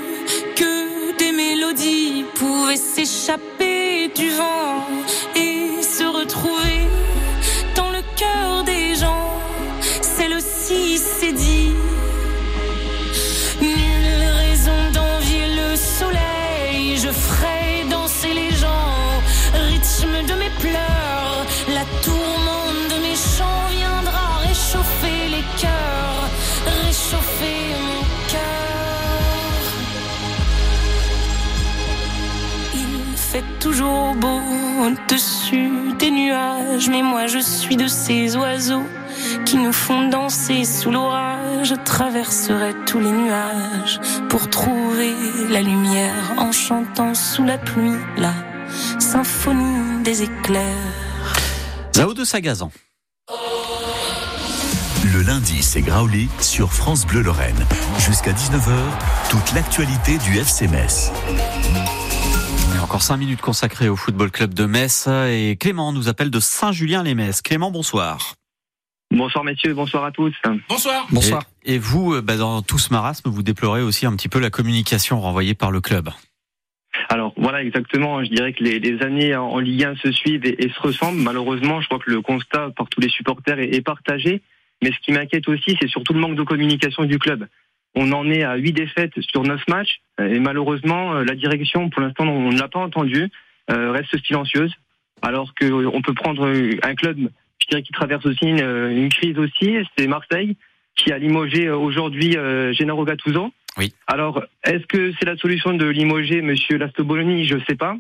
[0.54, 4.84] que des mélodies pouvaient s'échapper du vent
[5.34, 6.80] et se retrouver
[7.76, 9.40] dans le cœur des gens.
[10.02, 11.72] Celle aussi s'est dit.
[33.82, 34.40] Beau
[34.84, 38.86] au-dessus des nuages, mais moi je suis de ces oiseaux
[39.44, 41.68] qui nous font danser sous l'orage.
[41.68, 45.14] Je traverserai tous les nuages pour trouver
[45.48, 48.32] la lumière en chantant sous la pluie la
[48.98, 51.36] symphonie des éclairs.
[51.94, 52.70] Zao de Sagazan.
[55.12, 57.66] Le lundi, c'est Grauli sur France Bleu Lorraine.
[57.98, 58.76] Jusqu'à 19h,
[59.30, 60.68] toute l'actualité du FC
[62.70, 62.74] Metz.
[62.74, 66.08] Il y a encore 5 minutes consacrées au Football Club de Metz et Clément nous
[66.08, 67.42] appelle de Saint-Julien-les-Metz.
[67.42, 68.34] Clément, bonsoir.
[69.10, 70.34] Bonsoir messieurs, bonsoir à tous.
[70.68, 71.42] Bonsoir.
[71.64, 74.38] Et, et vous, euh, bah, dans tout ce marasme, vous déplorez aussi un petit peu
[74.38, 76.10] la communication renvoyée par le club.
[77.08, 80.64] Alors voilà exactement, je dirais que les, les années en Ligue 1 se suivent et,
[80.64, 81.20] et se ressemblent.
[81.20, 84.42] Malheureusement, je crois que le constat par tous les supporters est, est partagé.
[84.82, 87.46] Mais ce qui m'inquiète aussi, c'est surtout le manque de communication du club.
[87.95, 92.03] On en est à 8 défaites sur 9 matchs et malheureusement, euh, la direction, pour
[92.03, 93.28] l'instant, on ne l'a pas entendu,
[93.70, 94.72] euh, reste silencieuse.
[95.22, 97.18] Alors qu'on peut prendre un club,
[97.59, 100.57] je dirais, qui traverse aussi une, une crise aussi, c'est Marseille,
[100.97, 103.53] qui a limogé euh, aujourd'hui euh, Gennaro Gattuso.
[103.78, 103.95] Oui.
[104.07, 107.47] Alors, est-ce que c'est la solution de limoger Monsieur Lastoboloni?
[107.47, 107.97] Je ne sais pas.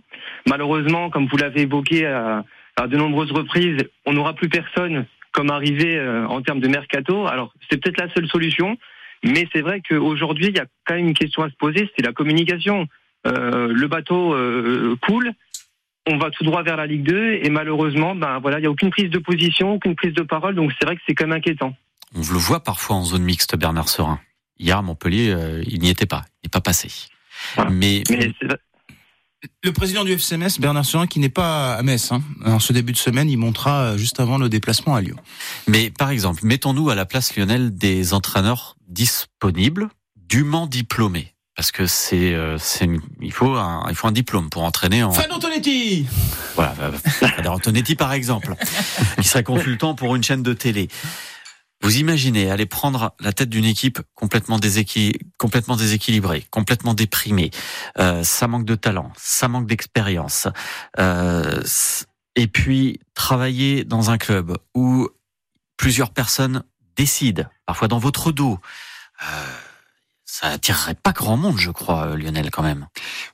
[0.48, 2.44] Malheureusement, comme vous l'avez évoqué à,
[2.76, 7.26] à de nombreuses reprises, on n'aura plus personne comme arrivé euh, en termes de mercato.
[7.26, 8.76] Alors, c'est peut-être la seule solution,
[9.24, 12.04] mais c'est vrai qu'aujourd'hui, il y a quand même une question à se poser, c'est
[12.04, 12.86] la communication.
[13.26, 15.32] Euh, le bateau euh, coule,
[16.06, 18.70] on va tout droit vers la Ligue 2, et malheureusement, ben voilà, il n'y a
[18.70, 21.36] aucune prise de position, aucune prise de parole, donc c'est vrai que c'est quand même
[21.36, 21.74] inquiétant.
[22.14, 24.20] On le voit parfois en zone mixte, Bernard Serin.
[24.58, 26.88] Hier à Montpellier, euh, il n'y était pas, il n'est pas passé.
[27.70, 28.02] Mais,
[29.62, 32.12] Le président du FCMS, Bernard Serin, qui n'est pas à Metz.
[32.12, 32.22] Hein.
[32.44, 35.16] En ce début de semaine, il montera euh, juste avant le déplacement à Lyon.
[35.66, 41.34] mais par exemple, mettons-nous à la place, Lionel, des entraîneurs disponibles, dûment diplômés.
[41.56, 42.88] Parce que c'est, euh, c'est
[43.20, 46.06] il faut un, il faut un diplôme pour entraîner en, Fred Antonetti
[46.54, 48.54] Voilà, euh, Frédéric Antonetti par exemple,
[49.20, 50.88] qui serait consultant pour une chaîne de télé.
[51.82, 57.50] Vous imaginez aller prendre la tête d'une équipe complètement, déséquil- complètement déséquilibrée, complètement déprimée.
[57.98, 60.46] Euh, ça manque de talent, ça manque d'expérience.
[60.98, 61.62] Euh,
[62.36, 65.08] et puis travailler dans un club où
[65.76, 66.62] plusieurs personnes
[66.96, 68.58] décident, parfois dans votre dos.
[69.22, 69.26] Euh,
[70.26, 72.86] ça attirerait pas grand monde, je crois, euh, Lionel, quand même.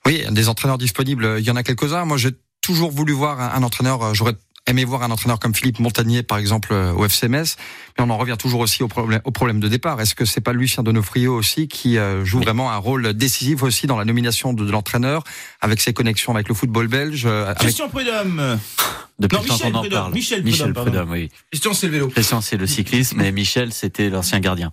[0.05, 2.05] Oui, des entraîneurs disponibles, il y en a quelques-uns.
[2.05, 2.31] Moi, j'ai
[2.61, 4.01] toujours voulu voir un, un entraîneur.
[4.01, 4.35] euh, J'aurais
[4.67, 7.55] aimé voir un entraîneur comme Philippe Montagnier, par exemple, euh, au FCMS.
[7.97, 9.99] Mais on en revient toujours aussi au problème, au problème de départ.
[10.01, 13.87] Est-ce que c'est pas Lucien Donofrio aussi qui euh, joue vraiment un rôle décisif aussi
[13.87, 15.23] dans la nomination de, de l'entraîneur,
[15.61, 17.59] avec ses connexions avec le football belge euh, avec...
[17.59, 18.59] Christian Prudhomme.
[19.19, 20.13] Depuis Non, Michel qu'on en Prudhomme, parle.
[20.13, 20.73] Michel.
[20.73, 21.29] Prudhomme, oui.
[21.51, 22.07] Christian, c'est le vélo.
[22.09, 24.71] Christian, c'est le cyclisme, et Michel, c'était l'ancien gardien.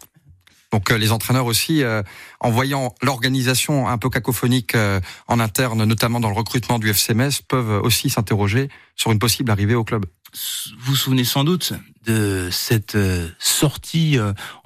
[0.74, 2.02] Donc euh, les entraîneurs aussi, euh,
[2.40, 4.98] en voyant l'organisation un peu cacophonique euh,
[5.28, 9.76] en interne, notamment dans le recrutement du FCMS, peuvent aussi s'interroger sur une possible arrivée
[9.76, 10.04] au club.
[10.80, 11.74] Vous vous souvenez sans doute
[12.06, 12.98] de cette
[13.38, 14.18] sortie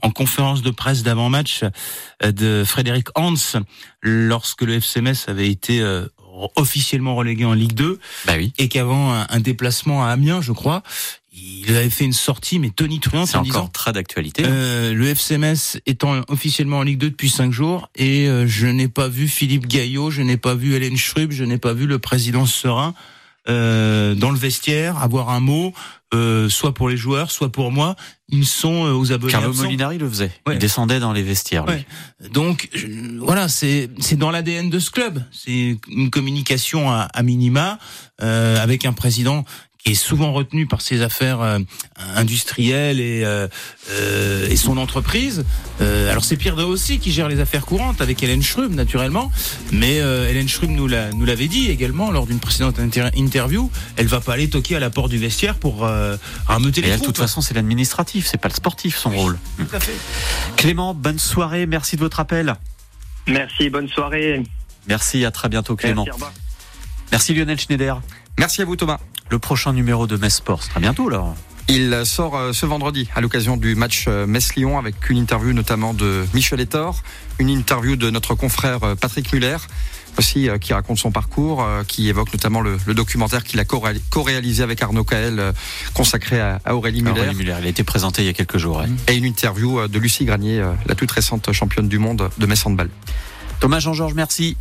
[0.03, 1.63] en conférence de presse d'avant-match
[2.25, 3.35] de Frédéric Hans
[4.01, 5.83] lorsque le FCMS avait été
[6.57, 8.53] officiellement relégué en Ligue 2 bah oui.
[8.59, 10.83] et qu'avant un, un déplacement à Amiens, je crois,
[11.33, 14.43] il avait fait une sortie mais tonitruante C'est en encore disant très d'actualité.
[14.45, 18.89] euh, le FCMS étant officiellement en Ligue 2 depuis cinq jours et euh, je n'ai
[18.89, 21.99] pas vu Philippe Gaillot, je n'ai pas vu Hélène Schrub, je n'ai pas vu le
[21.99, 22.95] président Serein
[23.49, 25.73] euh, dans le vestiaire avoir un mot,
[26.15, 27.97] euh, soit pour les joueurs, soit pour moi.
[28.31, 29.33] Ils sont euh, aux abonnés.
[29.33, 29.63] Carlo absents.
[29.65, 30.31] Molinari le faisait.
[30.47, 30.55] Ouais.
[30.55, 31.65] Il descendait dans les vestiaires.
[31.67, 31.75] lui.
[31.75, 32.29] Ouais.
[32.31, 32.87] Donc je-
[33.21, 35.23] voilà, c'est c'est dans l'ADN de ce club.
[35.33, 37.79] C'est une communication à, à minima
[38.23, 39.45] euh, avec un président
[39.85, 41.59] qui est souvent retenu par ses affaires euh,
[42.17, 43.47] industrielles et euh,
[43.91, 45.45] euh, et son entreprise.
[45.81, 49.31] Euh, alors c'est Pierre de aussi qui gère les affaires courantes avec Hélène Schrub naturellement,
[49.73, 53.71] mais euh, Hélène Schrub nous l'a nous l'avait dit également lors d'une précédente inter- interview.
[53.97, 56.17] Elle va pas aller toquer à la porte du vestiaire pour euh,
[56.47, 59.39] rameuter Et les elle, de toute façon, c'est l'administratif, c'est pas le sportif, son rôle.
[59.59, 59.95] Tout à fait.
[60.57, 62.57] Clément, bonne soirée, merci de votre appel.
[63.27, 64.43] Merci, bonne soirée.
[64.89, 66.05] Merci, à très bientôt, Clément.
[66.05, 66.25] Merci.
[67.13, 68.01] Merci, Lionel Schneider.
[68.39, 68.99] Merci à vous Thomas.
[69.31, 71.35] Le prochain numéro de Metz Sport, c'est très bientôt, là.
[71.71, 75.93] Il sort euh, ce vendredi à l'occasion du match euh, Metz-Lyon avec une interview notamment
[75.93, 77.03] de Michel Etor,
[77.39, 79.57] une interview de notre confrère euh, Patrick Muller
[80.17, 84.65] aussi qui raconte son parcours, qui évoque notamment le, le documentaire qu'il a co-réal- co-réalisé
[84.65, 85.53] avec Arnaud euh,
[85.95, 87.21] consacré à, à Aurélie Muller.
[87.21, 88.79] Aurélie Muller, il a été présenté il y a quelques jours.
[88.79, 88.87] ouais.
[89.07, 92.91] Et une interview de Lucie Granier, la toute récente championne du monde de Metz Handball.
[93.61, 94.57] Thomas Jean-Georges, merci.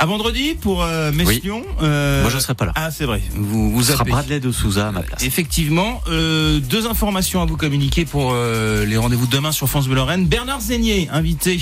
[0.00, 1.64] À vendredi pour euh, Metz-Lyon.
[1.82, 2.72] euh, Moi, je serai pas là.
[2.76, 3.20] Ah, c'est vrai.
[3.34, 4.04] Vous, vous Ce sera.
[4.04, 5.24] Bradley de Souza à ma place.
[5.24, 9.86] Effectivement, euh, deux informations à vous communiquer pour euh, les rendez-vous de demain sur France
[9.86, 10.26] Bleu Lorraine.
[10.26, 11.58] Bernard Zégnier, invité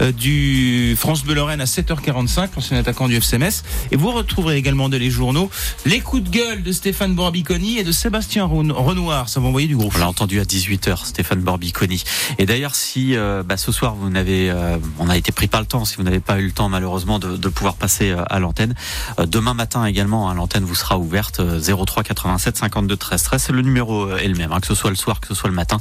[0.00, 3.62] euh, du France Bleu Lorraine à 7h45, l'ancien attaquant du FCMS.
[3.92, 5.48] Et vous retrouverez également dans les journaux
[5.86, 9.28] les coups de gueule de Stéphane Borbiconi et de Sébastien Ren- Renoir.
[9.28, 9.90] Ça va envoyer du gros.
[9.94, 12.02] On l'a entendu à 18h, Stéphane Borbiconi.
[12.38, 15.60] Et d'ailleurs, si euh, bah, ce soir vous n'avez, euh, on a été pris par
[15.60, 18.22] le temps, si vous n'avez pas eu le temps malheureusement de, de pouvoir passer euh,
[18.30, 18.74] à l'antenne,
[19.18, 23.42] euh, demain matin également, hein, l'antenne vous sera ouverte euh, 03 87 52 13 13.
[23.42, 25.34] C'est le numéro euh, est le même, hein, que ce soit le soir, que ce
[25.34, 25.76] soit le matin.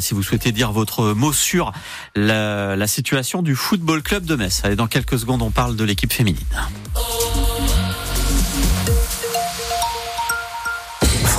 [0.00, 1.72] Si vous souhaitez dire votre mot sur
[2.14, 4.60] la, la situation du football club de Metz.
[4.62, 6.44] Allez, dans quelques secondes, on parle de l'équipe féminine.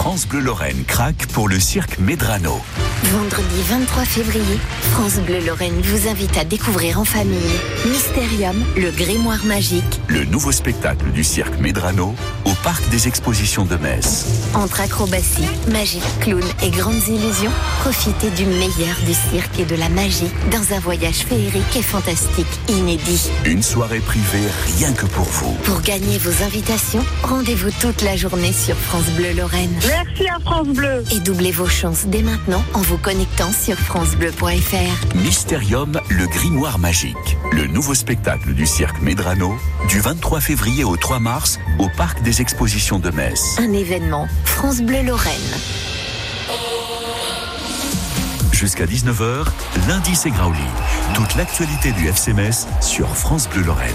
[0.02, 2.60] France Bleu Lorraine craque pour le cirque Medrano.
[3.04, 4.58] Vendredi 23 février,
[4.93, 7.38] France Bleu Lorraine vous invite à découvrir en famille
[7.86, 13.76] Mystérium, le grimoire magique, Le nouveau spectacle du cirque Medrano au parc des expositions de
[13.76, 14.26] Metz.
[14.56, 17.52] entre acrobatie, magie, clown et grandes illusions.
[17.82, 22.47] Profitez du meilleur du cirque et de la magie dans un voyage féerique et fantastique
[22.70, 23.30] inédit.
[23.45, 24.47] Une soirée privée
[24.78, 25.54] rien que pour vous.
[25.64, 29.80] Pour gagner vos invitations, rendez-vous toute la journée sur France Bleu Lorraine.
[29.92, 31.04] Merci à France Bleu.
[31.12, 35.16] Et doublez vos chances dès maintenant en vous connectant sur francebleu.fr.
[35.16, 37.38] Mystérium, le grimoire magique.
[37.52, 39.54] Le nouveau spectacle du cirque Medrano
[39.89, 43.58] du 23 février au 3 mars au parc des expositions de Metz.
[43.60, 45.34] Un événement France Bleu Lorraine.
[48.54, 49.46] Jusqu'à 19h,
[49.89, 50.60] lundi c'est Grauli.
[51.16, 53.89] Toute l'actualité du FC Metz sur France Bleu Lorraine.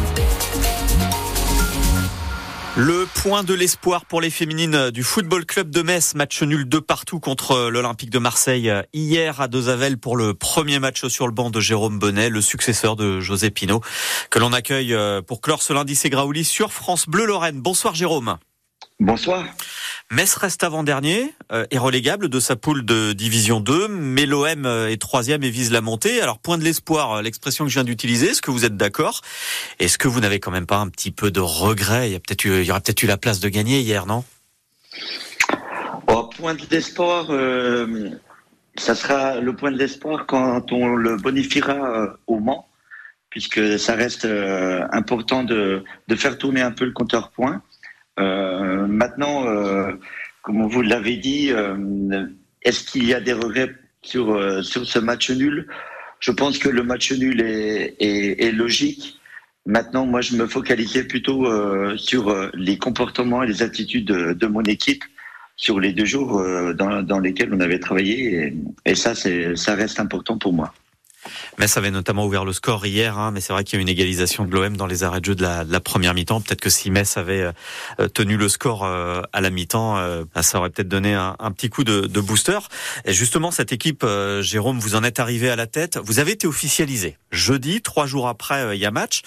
[2.78, 6.14] Le point de l'espoir pour les féminines du Football Club de Metz.
[6.14, 11.06] Match nul de partout contre l'Olympique de Marseille hier à Dezavel pour le premier match
[11.06, 13.80] sur le banc de Jérôme Bonnet, le successeur de José Pinault,
[14.28, 14.94] que l'on accueille
[15.26, 16.10] pour clore ce lundi c'est
[16.42, 17.62] sur France Bleu Lorraine.
[17.62, 18.36] Bonsoir Jérôme.
[18.98, 19.44] Bonsoir.
[20.10, 24.88] Metz reste avant-dernier, euh, est relégable de sa poule de Division 2, mais l'OM euh,
[24.88, 26.22] est troisième et vise la montée.
[26.22, 29.20] Alors point de l'espoir, euh, l'expression que je viens d'utiliser, est-ce que vous êtes d'accord?
[29.80, 32.08] Est-ce que vous n'avez quand même pas un petit peu de regret?
[32.08, 34.06] Il y a peut-être eu, il y aura peut-être eu la place de gagner hier,
[34.06, 34.24] non?
[36.06, 38.10] Au point d'espoir, euh,
[38.78, 42.66] ça sera le point de l'espoir quand on le bonifiera au Mans,
[43.28, 47.60] puisque ça reste euh, important de, de faire tourner un peu le compteur point.
[48.18, 49.92] Euh, maintenant, euh,
[50.42, 52.26] comme vous l'avez dit, euh,
[52.62, 55.66] est-ce qu'il y a des regrets sur, euh, sur ce match nul?
[56.20, 59.18] Je pense que le match nul est, est, est logique.
[59.66, 64.46] Maintenant, moi, je me focalisais plutôt euh, sur les comportements et les attitudes de, de
[64.46, 65.04] mon équipe.
[65.56, 66.42] sur les deux jours
[66.74, 68.34] dans, dans lesquels on avait travaillé.
[68.34, 68.54] Et,
[68.84, 70.74] et ça, ça reste important pour moi.
[71.58, 73.88] Metz avait notamment ouvert le score hier, hein, mais c'est vrai qu'il y a une
[73.88, 76.40] égalisation de l'OM dans les arrêts de jeu de la, première mi-temps.
[76.40, 77.50] Peut-être que si Metz avait
[78.00, 81.36] euh, tenu le score euh, à la mi-temps, euh, bah, ça aurait peut-être donné un,
[81.52, 82.58] petit coup de, de, booster.
[83.04, 85.98] Et justement, cette équipe, euh, Jérôme, vous en êtes arrivé à la tête.
[86.02, 89.22] Vous avez été officialisé jeudi, trois jours après, il y a match.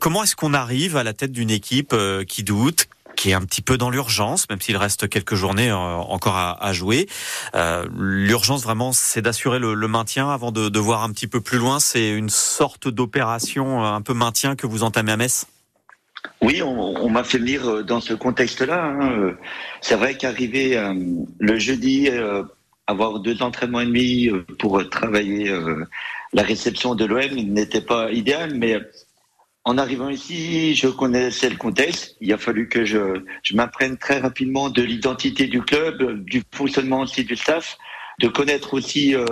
[0.00, 1.94] comment est-ce qu'on arrive à la tête d'une équipe
[2.28, 2.86] qui doute,
[3.16, 6.72] qui est un petit peu dans l'urgence, même s'il reste quelques journées euh, encore à,
[6.72, 7.08] jouer.
[7.54, 11.80] Euh, l'urgence vraiment, c'est d'assurer le, maintien avant de, voir un petit peu plus loin.
[11.80, 15.46] C'est une sorte d'opération euh, un peu maintien que vous entamez à Metz?
[16.42, 18.84] Oui, on, m'a fait venir dans ce contexte-là.
[18.84, 19.34] Hein.
[19.80, 20.76] C'est vrai qu'arriver
[21.38, 22.10] le jeudi,
[22.88, 25.52] avoir deux entraînements et demi pour travailler
[26.32, 28.78] la réception de l'OM n'était pas idéal, mais
[29.66, 32.16] en arrivant ici, je connaissais le contexte.
[32.20, 37.24] Il a fallu que je, m'apprenne très rapidement de l'identité du club, du fonctionnement aussi
[37.24, 37.76] du staff,
[38.20, 39.26] de connaître aussi euh,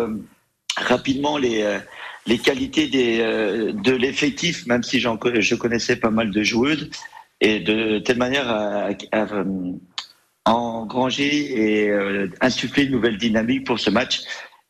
[0.76, 2.90] rapidement les, euh, qualités
[3.22, 6.90] euh, de l'effectif, même si je connaissais pas mal de joueuses,
[7.40, 8.88] et de telle manière à,
[10.46, 11.92] engranger et
[12.40, 14.22] insuffler une nouvelle dynamique pour ce match.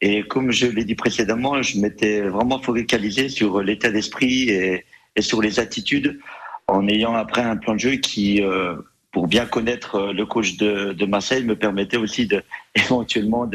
[0.02, 4.84] Et comme je l'ai dit précédemment, je m'étais vraiment focalisé sur l'état d'esprit et,
[5.16, 6.18] et sur les attitudes
[6.66, 8.74] en ayant après un plan de jeu qui, euh,
[9.14, 12.42] pour bien connaître euh, le coach de, de, Marseille, me permettait aussi de,
[12.74, 13.48] éventuellement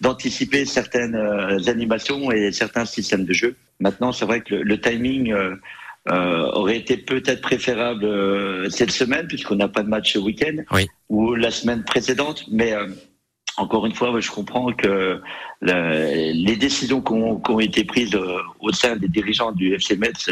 [0.00, 3.56] d'anticiper certaines euh, animations et certains systèmes de jeu.
[3.80, 9.56] Maintenant, c'est vrai que le, le timing euh, aurait été peut-être préférable cette semaine, puisqu'on
[9.56, 10.86] n'a pas de match ce week-end, oui.
[11.08, 12.74] ou la semaine précédente, mais
[13.56, 15.20] encore une fois, je comprends que
[15.60, 18.18] le, les décisions qui ont, qui ont, été prises
[18.60, 20.30] au sein des dirigeants du FC Metz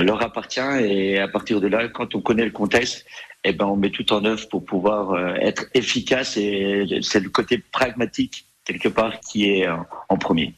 [0.00, 3.04] leur appartient et à partir de là, quand on connaît le contexte,
[3.44, 7.58] eh ben on met tout en œuvre pour pouvoir être efficace et c'est le côté
[7.58, 9.68] pragmatique quelque part qui est
[10.08, 10.54] en premier.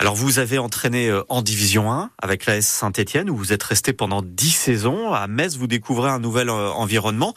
[0.00, 4.22] Alors vous avez entraîné en Division 1 avec l'AS Saint-Etienne où vous êtes resté pendant
[4.22, 5.12] 10 saisons.
[5.12, 7.34] À Metz, vous découvrez un nouvel environnement,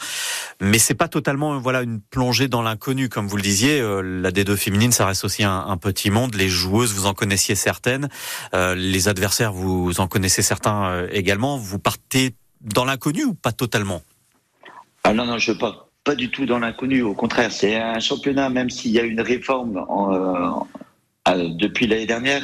[0.59, 3.81] mais c'est pas totalement voilà une plongée dans l'inconnu comme vous le disiez.
[3.81, 6.35] La D2 féminine, ça reste aussi un, petit monde.
[6.35, 8.09] Les joueuses, vous en connaissiez certaines,
[8.53, 11.57] euh, les adversaires, vous en connaissez certains également.
[11.57, 14.03] Vous partez dans l'inconnu ou pas totalement?
[15.03, 17.01] Ah non non, je pars pas du tout dans l'inconnu.
[17.01, 20.49] Au contraire, c'est un championnat, même s'il y a une réforme en, euh,
[21.27, 22.43] depuis l'année dernière.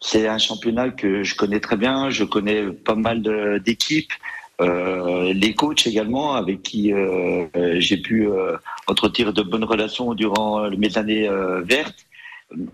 [0.00, 2.10] C'est un championnat que je connais très bien.
[2.10, 3.22] Je connais pas mal
[3.64, 4.12] d'équipes,
[4.60, 7.46] euh, les coachs également, avec qui euh,
[7.78, 8.56] j'ai pu euh,
[8.86, 12.06] entretenir de bonnes relations durant mes années euh, vertes.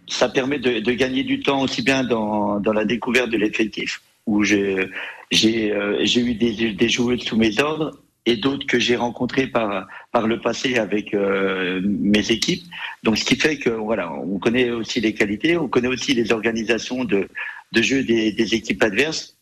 [0.08, 4.02] Ça permet de, de, gagner du temps aussi bien dans, dans la découverte de l'effectif,
[4.26, 4.90] où j'ai
[5.32, 7.92] euh, eu des, des joueurs sous mes ordres
[8.28, 12.64] et d'autres que j'ai rencontrés par par le passé avec euh, mes équipes.
[13.02, 16.30] Donc ce qui fait que voilà, on connaît aussi les qualités, on connaît aussi les
[16.32, 17.28] organisations de
[17.72, 19.36] de jeu des, équipes adverses.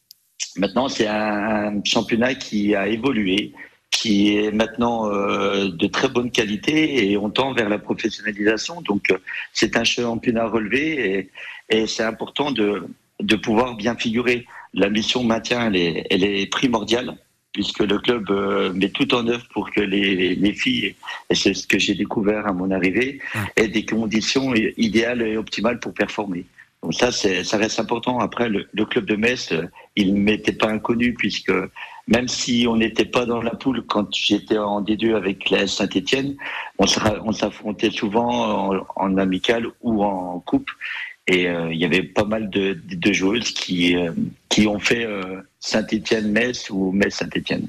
[0.56, 3.52] Maintenant, c'est un championnat qui a évolué,
[3.90, 8.82] qui est maintenant euh, de très bonne qualité et on tend vers la professionnalisation.
[8.82, 9.12] Donc
[9.52, 10.84] c'est un championnat relevé
[11.70, 12.88] et, et c'est important de
[13.20, 14.46] de pouvoir bien figurer.
[14.74, 17.16] La mission maintien, elle est, elle est primordiale
[17.56, 20.94] puisque le club euh, met tout en œuvre pour que les, les filles,
[21.30, 23.18] et c'est ce que j'ai découvert à mon arrivée,
[23.56, 26.44] aient des conditions idéales et optimales pour performer.
[26.82, 28.18] Donc ça, ça reste important.
[28.20, 29.54] Après, le, le club de Metz,
[29.96, 31.50] il ne m'était pas inconnu, puisque
[32.06, 36.36] même si on n'était pas dans la poule quand j'étais en D2 avec la Saint-Etienne,
[36.78, 40.70] on s'affrontait souvent en, en amical ou en coupe.
[41.26, 44.12] Et euh, il y avait pas mal de, de joueuses qui, euh,
[44.56, 47.68] qui ont fait euh, Saint-Étienne-Metz ou Metz-Saint-Étienne.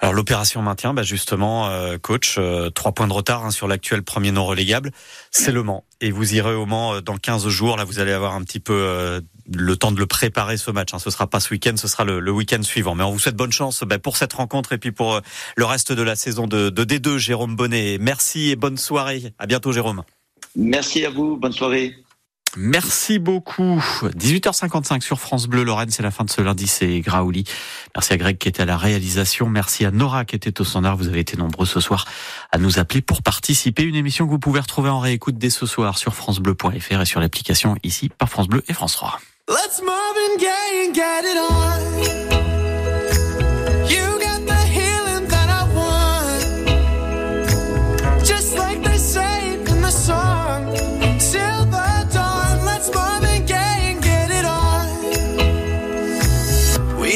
[0.00, 4.04] Alors l'opération maintien, bah justement, euh, coach, euh, trois points de retard hein, sur l'actuel
[4.04, 4.92] premier non relégable,
[5.32, 5.84] c'est Le Mans.
[6.00, 7.76] Et vous irez au Mans dans 15 jours.
[7.76, 9.20] Là, vous allez avoir un petit peu
[9.52, 10.94] le temps de le préparer ce match.
[10.94, 11.00] Hein.
[11.00, 12.94] Ce sera pas ce week-end, ce sera le, le week-end suivant.
[12.94, 15.20] Mais on vous souhaite bonne chance bah, pour cette rencontre et puis pour
[15.56, 17.16] le reste de la saison de, de D2.
[17.16, 19.32] Jérôme Bonnet, merci et bonne soirée.
[19.40, 20.04] À bientôt, Jérôme.
[20.54, 21.36] Merci à vous.
[21.36, 22.03] Bonne soirée.
[22.56, 23.82] Merci beaucoup.
[24.02, 25.64] 18h55 sur France Bleu.
[25.64, 27.44] Lorraine, c'est la fin de ce lundi, c'est Graouli.
[27.94, 29.48] Merci à Greg qui était à la réalisation.
[29.48, 30.96] Merci à Nora qui était au standard.
[30.96, 32.04] Vous avez été nombreux ce soir
[32.52, 33.82] à nous appeler pour participer.
[33.82, 37.20] Une émission que vous pouvez retrouver en réécoute dès ce soir sur FranceBleu.fr et sur
[37.20, 39.20] l'application ici par France Bleu et France 3.
[39.48, 39.82] Let's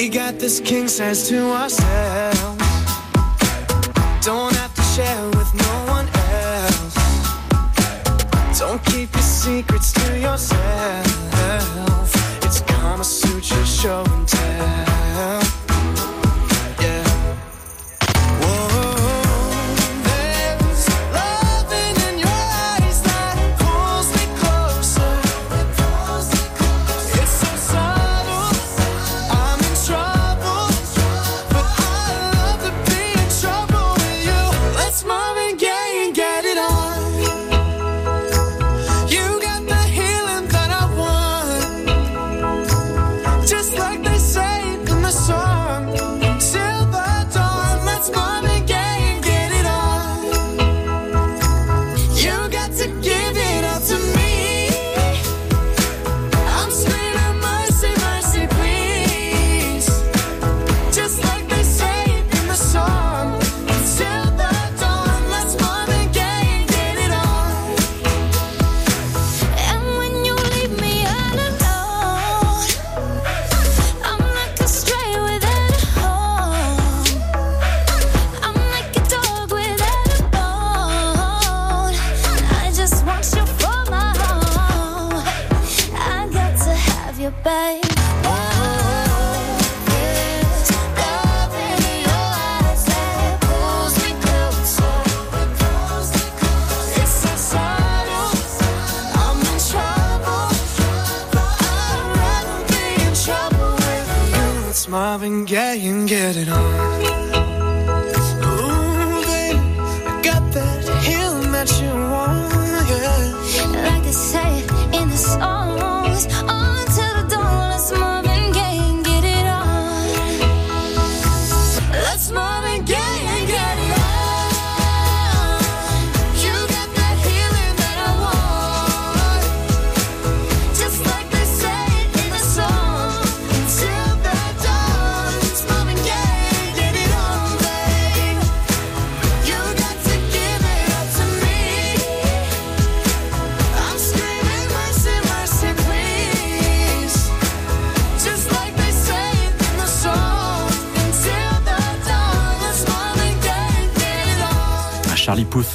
[0.01, 2.63] We got this king size to ourselves.
[4.25, 6.95] Don't have to share with no one else.
[8.61, 11.08] Don't keep your secrets to yourself.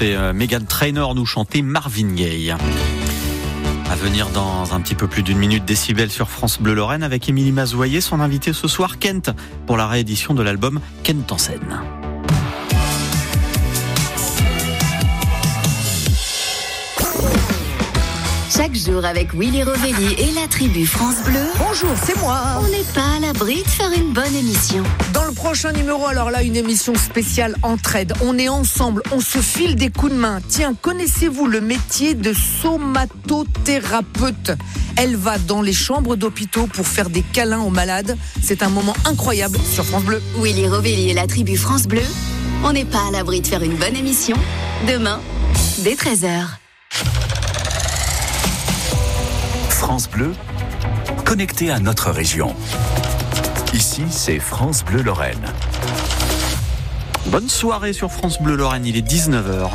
[0.02, 2.52] Et euh, Megan Trainor nous chantaient Marvin Gaye.
[2.52, 7.30] À venir dans un petit peu plus d'une minute décibel sur France Bleu Lorraine avec
[7.30, 9.30] Émilie Mazoyer, son invité ce soir Kent
[9.66, 12.03] pour la réédition de l'album Kent en scène.
[18.56, 21.42] Chaque jour avec Willy Rovelli et la tribu France Bleu.
[21.58, 22.40] Bonjour, c'est moi.
[22.60, 24.84] On n'est pas à l'abri de faire une bonne émission.
[25.12, 28.14] Dans le prochain numéro, alors là, une émission spéciale entraide.
[28.22, 30.40] On est ensemble, on se file des coups de main.
[30.48, 34.52] Tiens, connaissez-vous le métier de somatothérapeute?
[34.98, 38.16] Elle va dans les chambres d'hôpitaux pour faire des câlins aux malades.
[38.42, 40.22] C'est un moment incroyable sur France Bleu.
[40.38, 42.04] Willy Rovelli et la tribu France Bleu.
[42.64, 44.38] On n'est pas à l'abri de faire une bonne émission.
[44.88, 45.20] Demain,
[45.80, 46.50] dès 13h.
[49.86, 50.32] France Bleu,
[51.26, 52.56] connecté à notre région.
[53.74, 55.46] Ici, c'est France Bleu Lorraine.
[57.26, 59.72] Bonne soirée sur France Bleu Lorraine, il est 19h.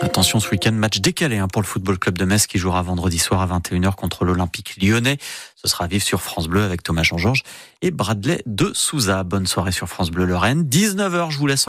[0.00, 3.18] Attention, ce week-end, match décalé hein, pour le Football Club de Metz qui jouera vendredi
[3.18, 5.18] soir à 21h contre l'Olympique lyonnais.
[5.56, 7.42] Ce sera vivre sur France Bleu avec Thomas Jean-Georges
[7.82, 9.24] et Bradley de Souza.
[9.24, 10.62] Bonne soirée sur France Bleu Lorraine.
[10.62, 11.66] 19h, je vous laisse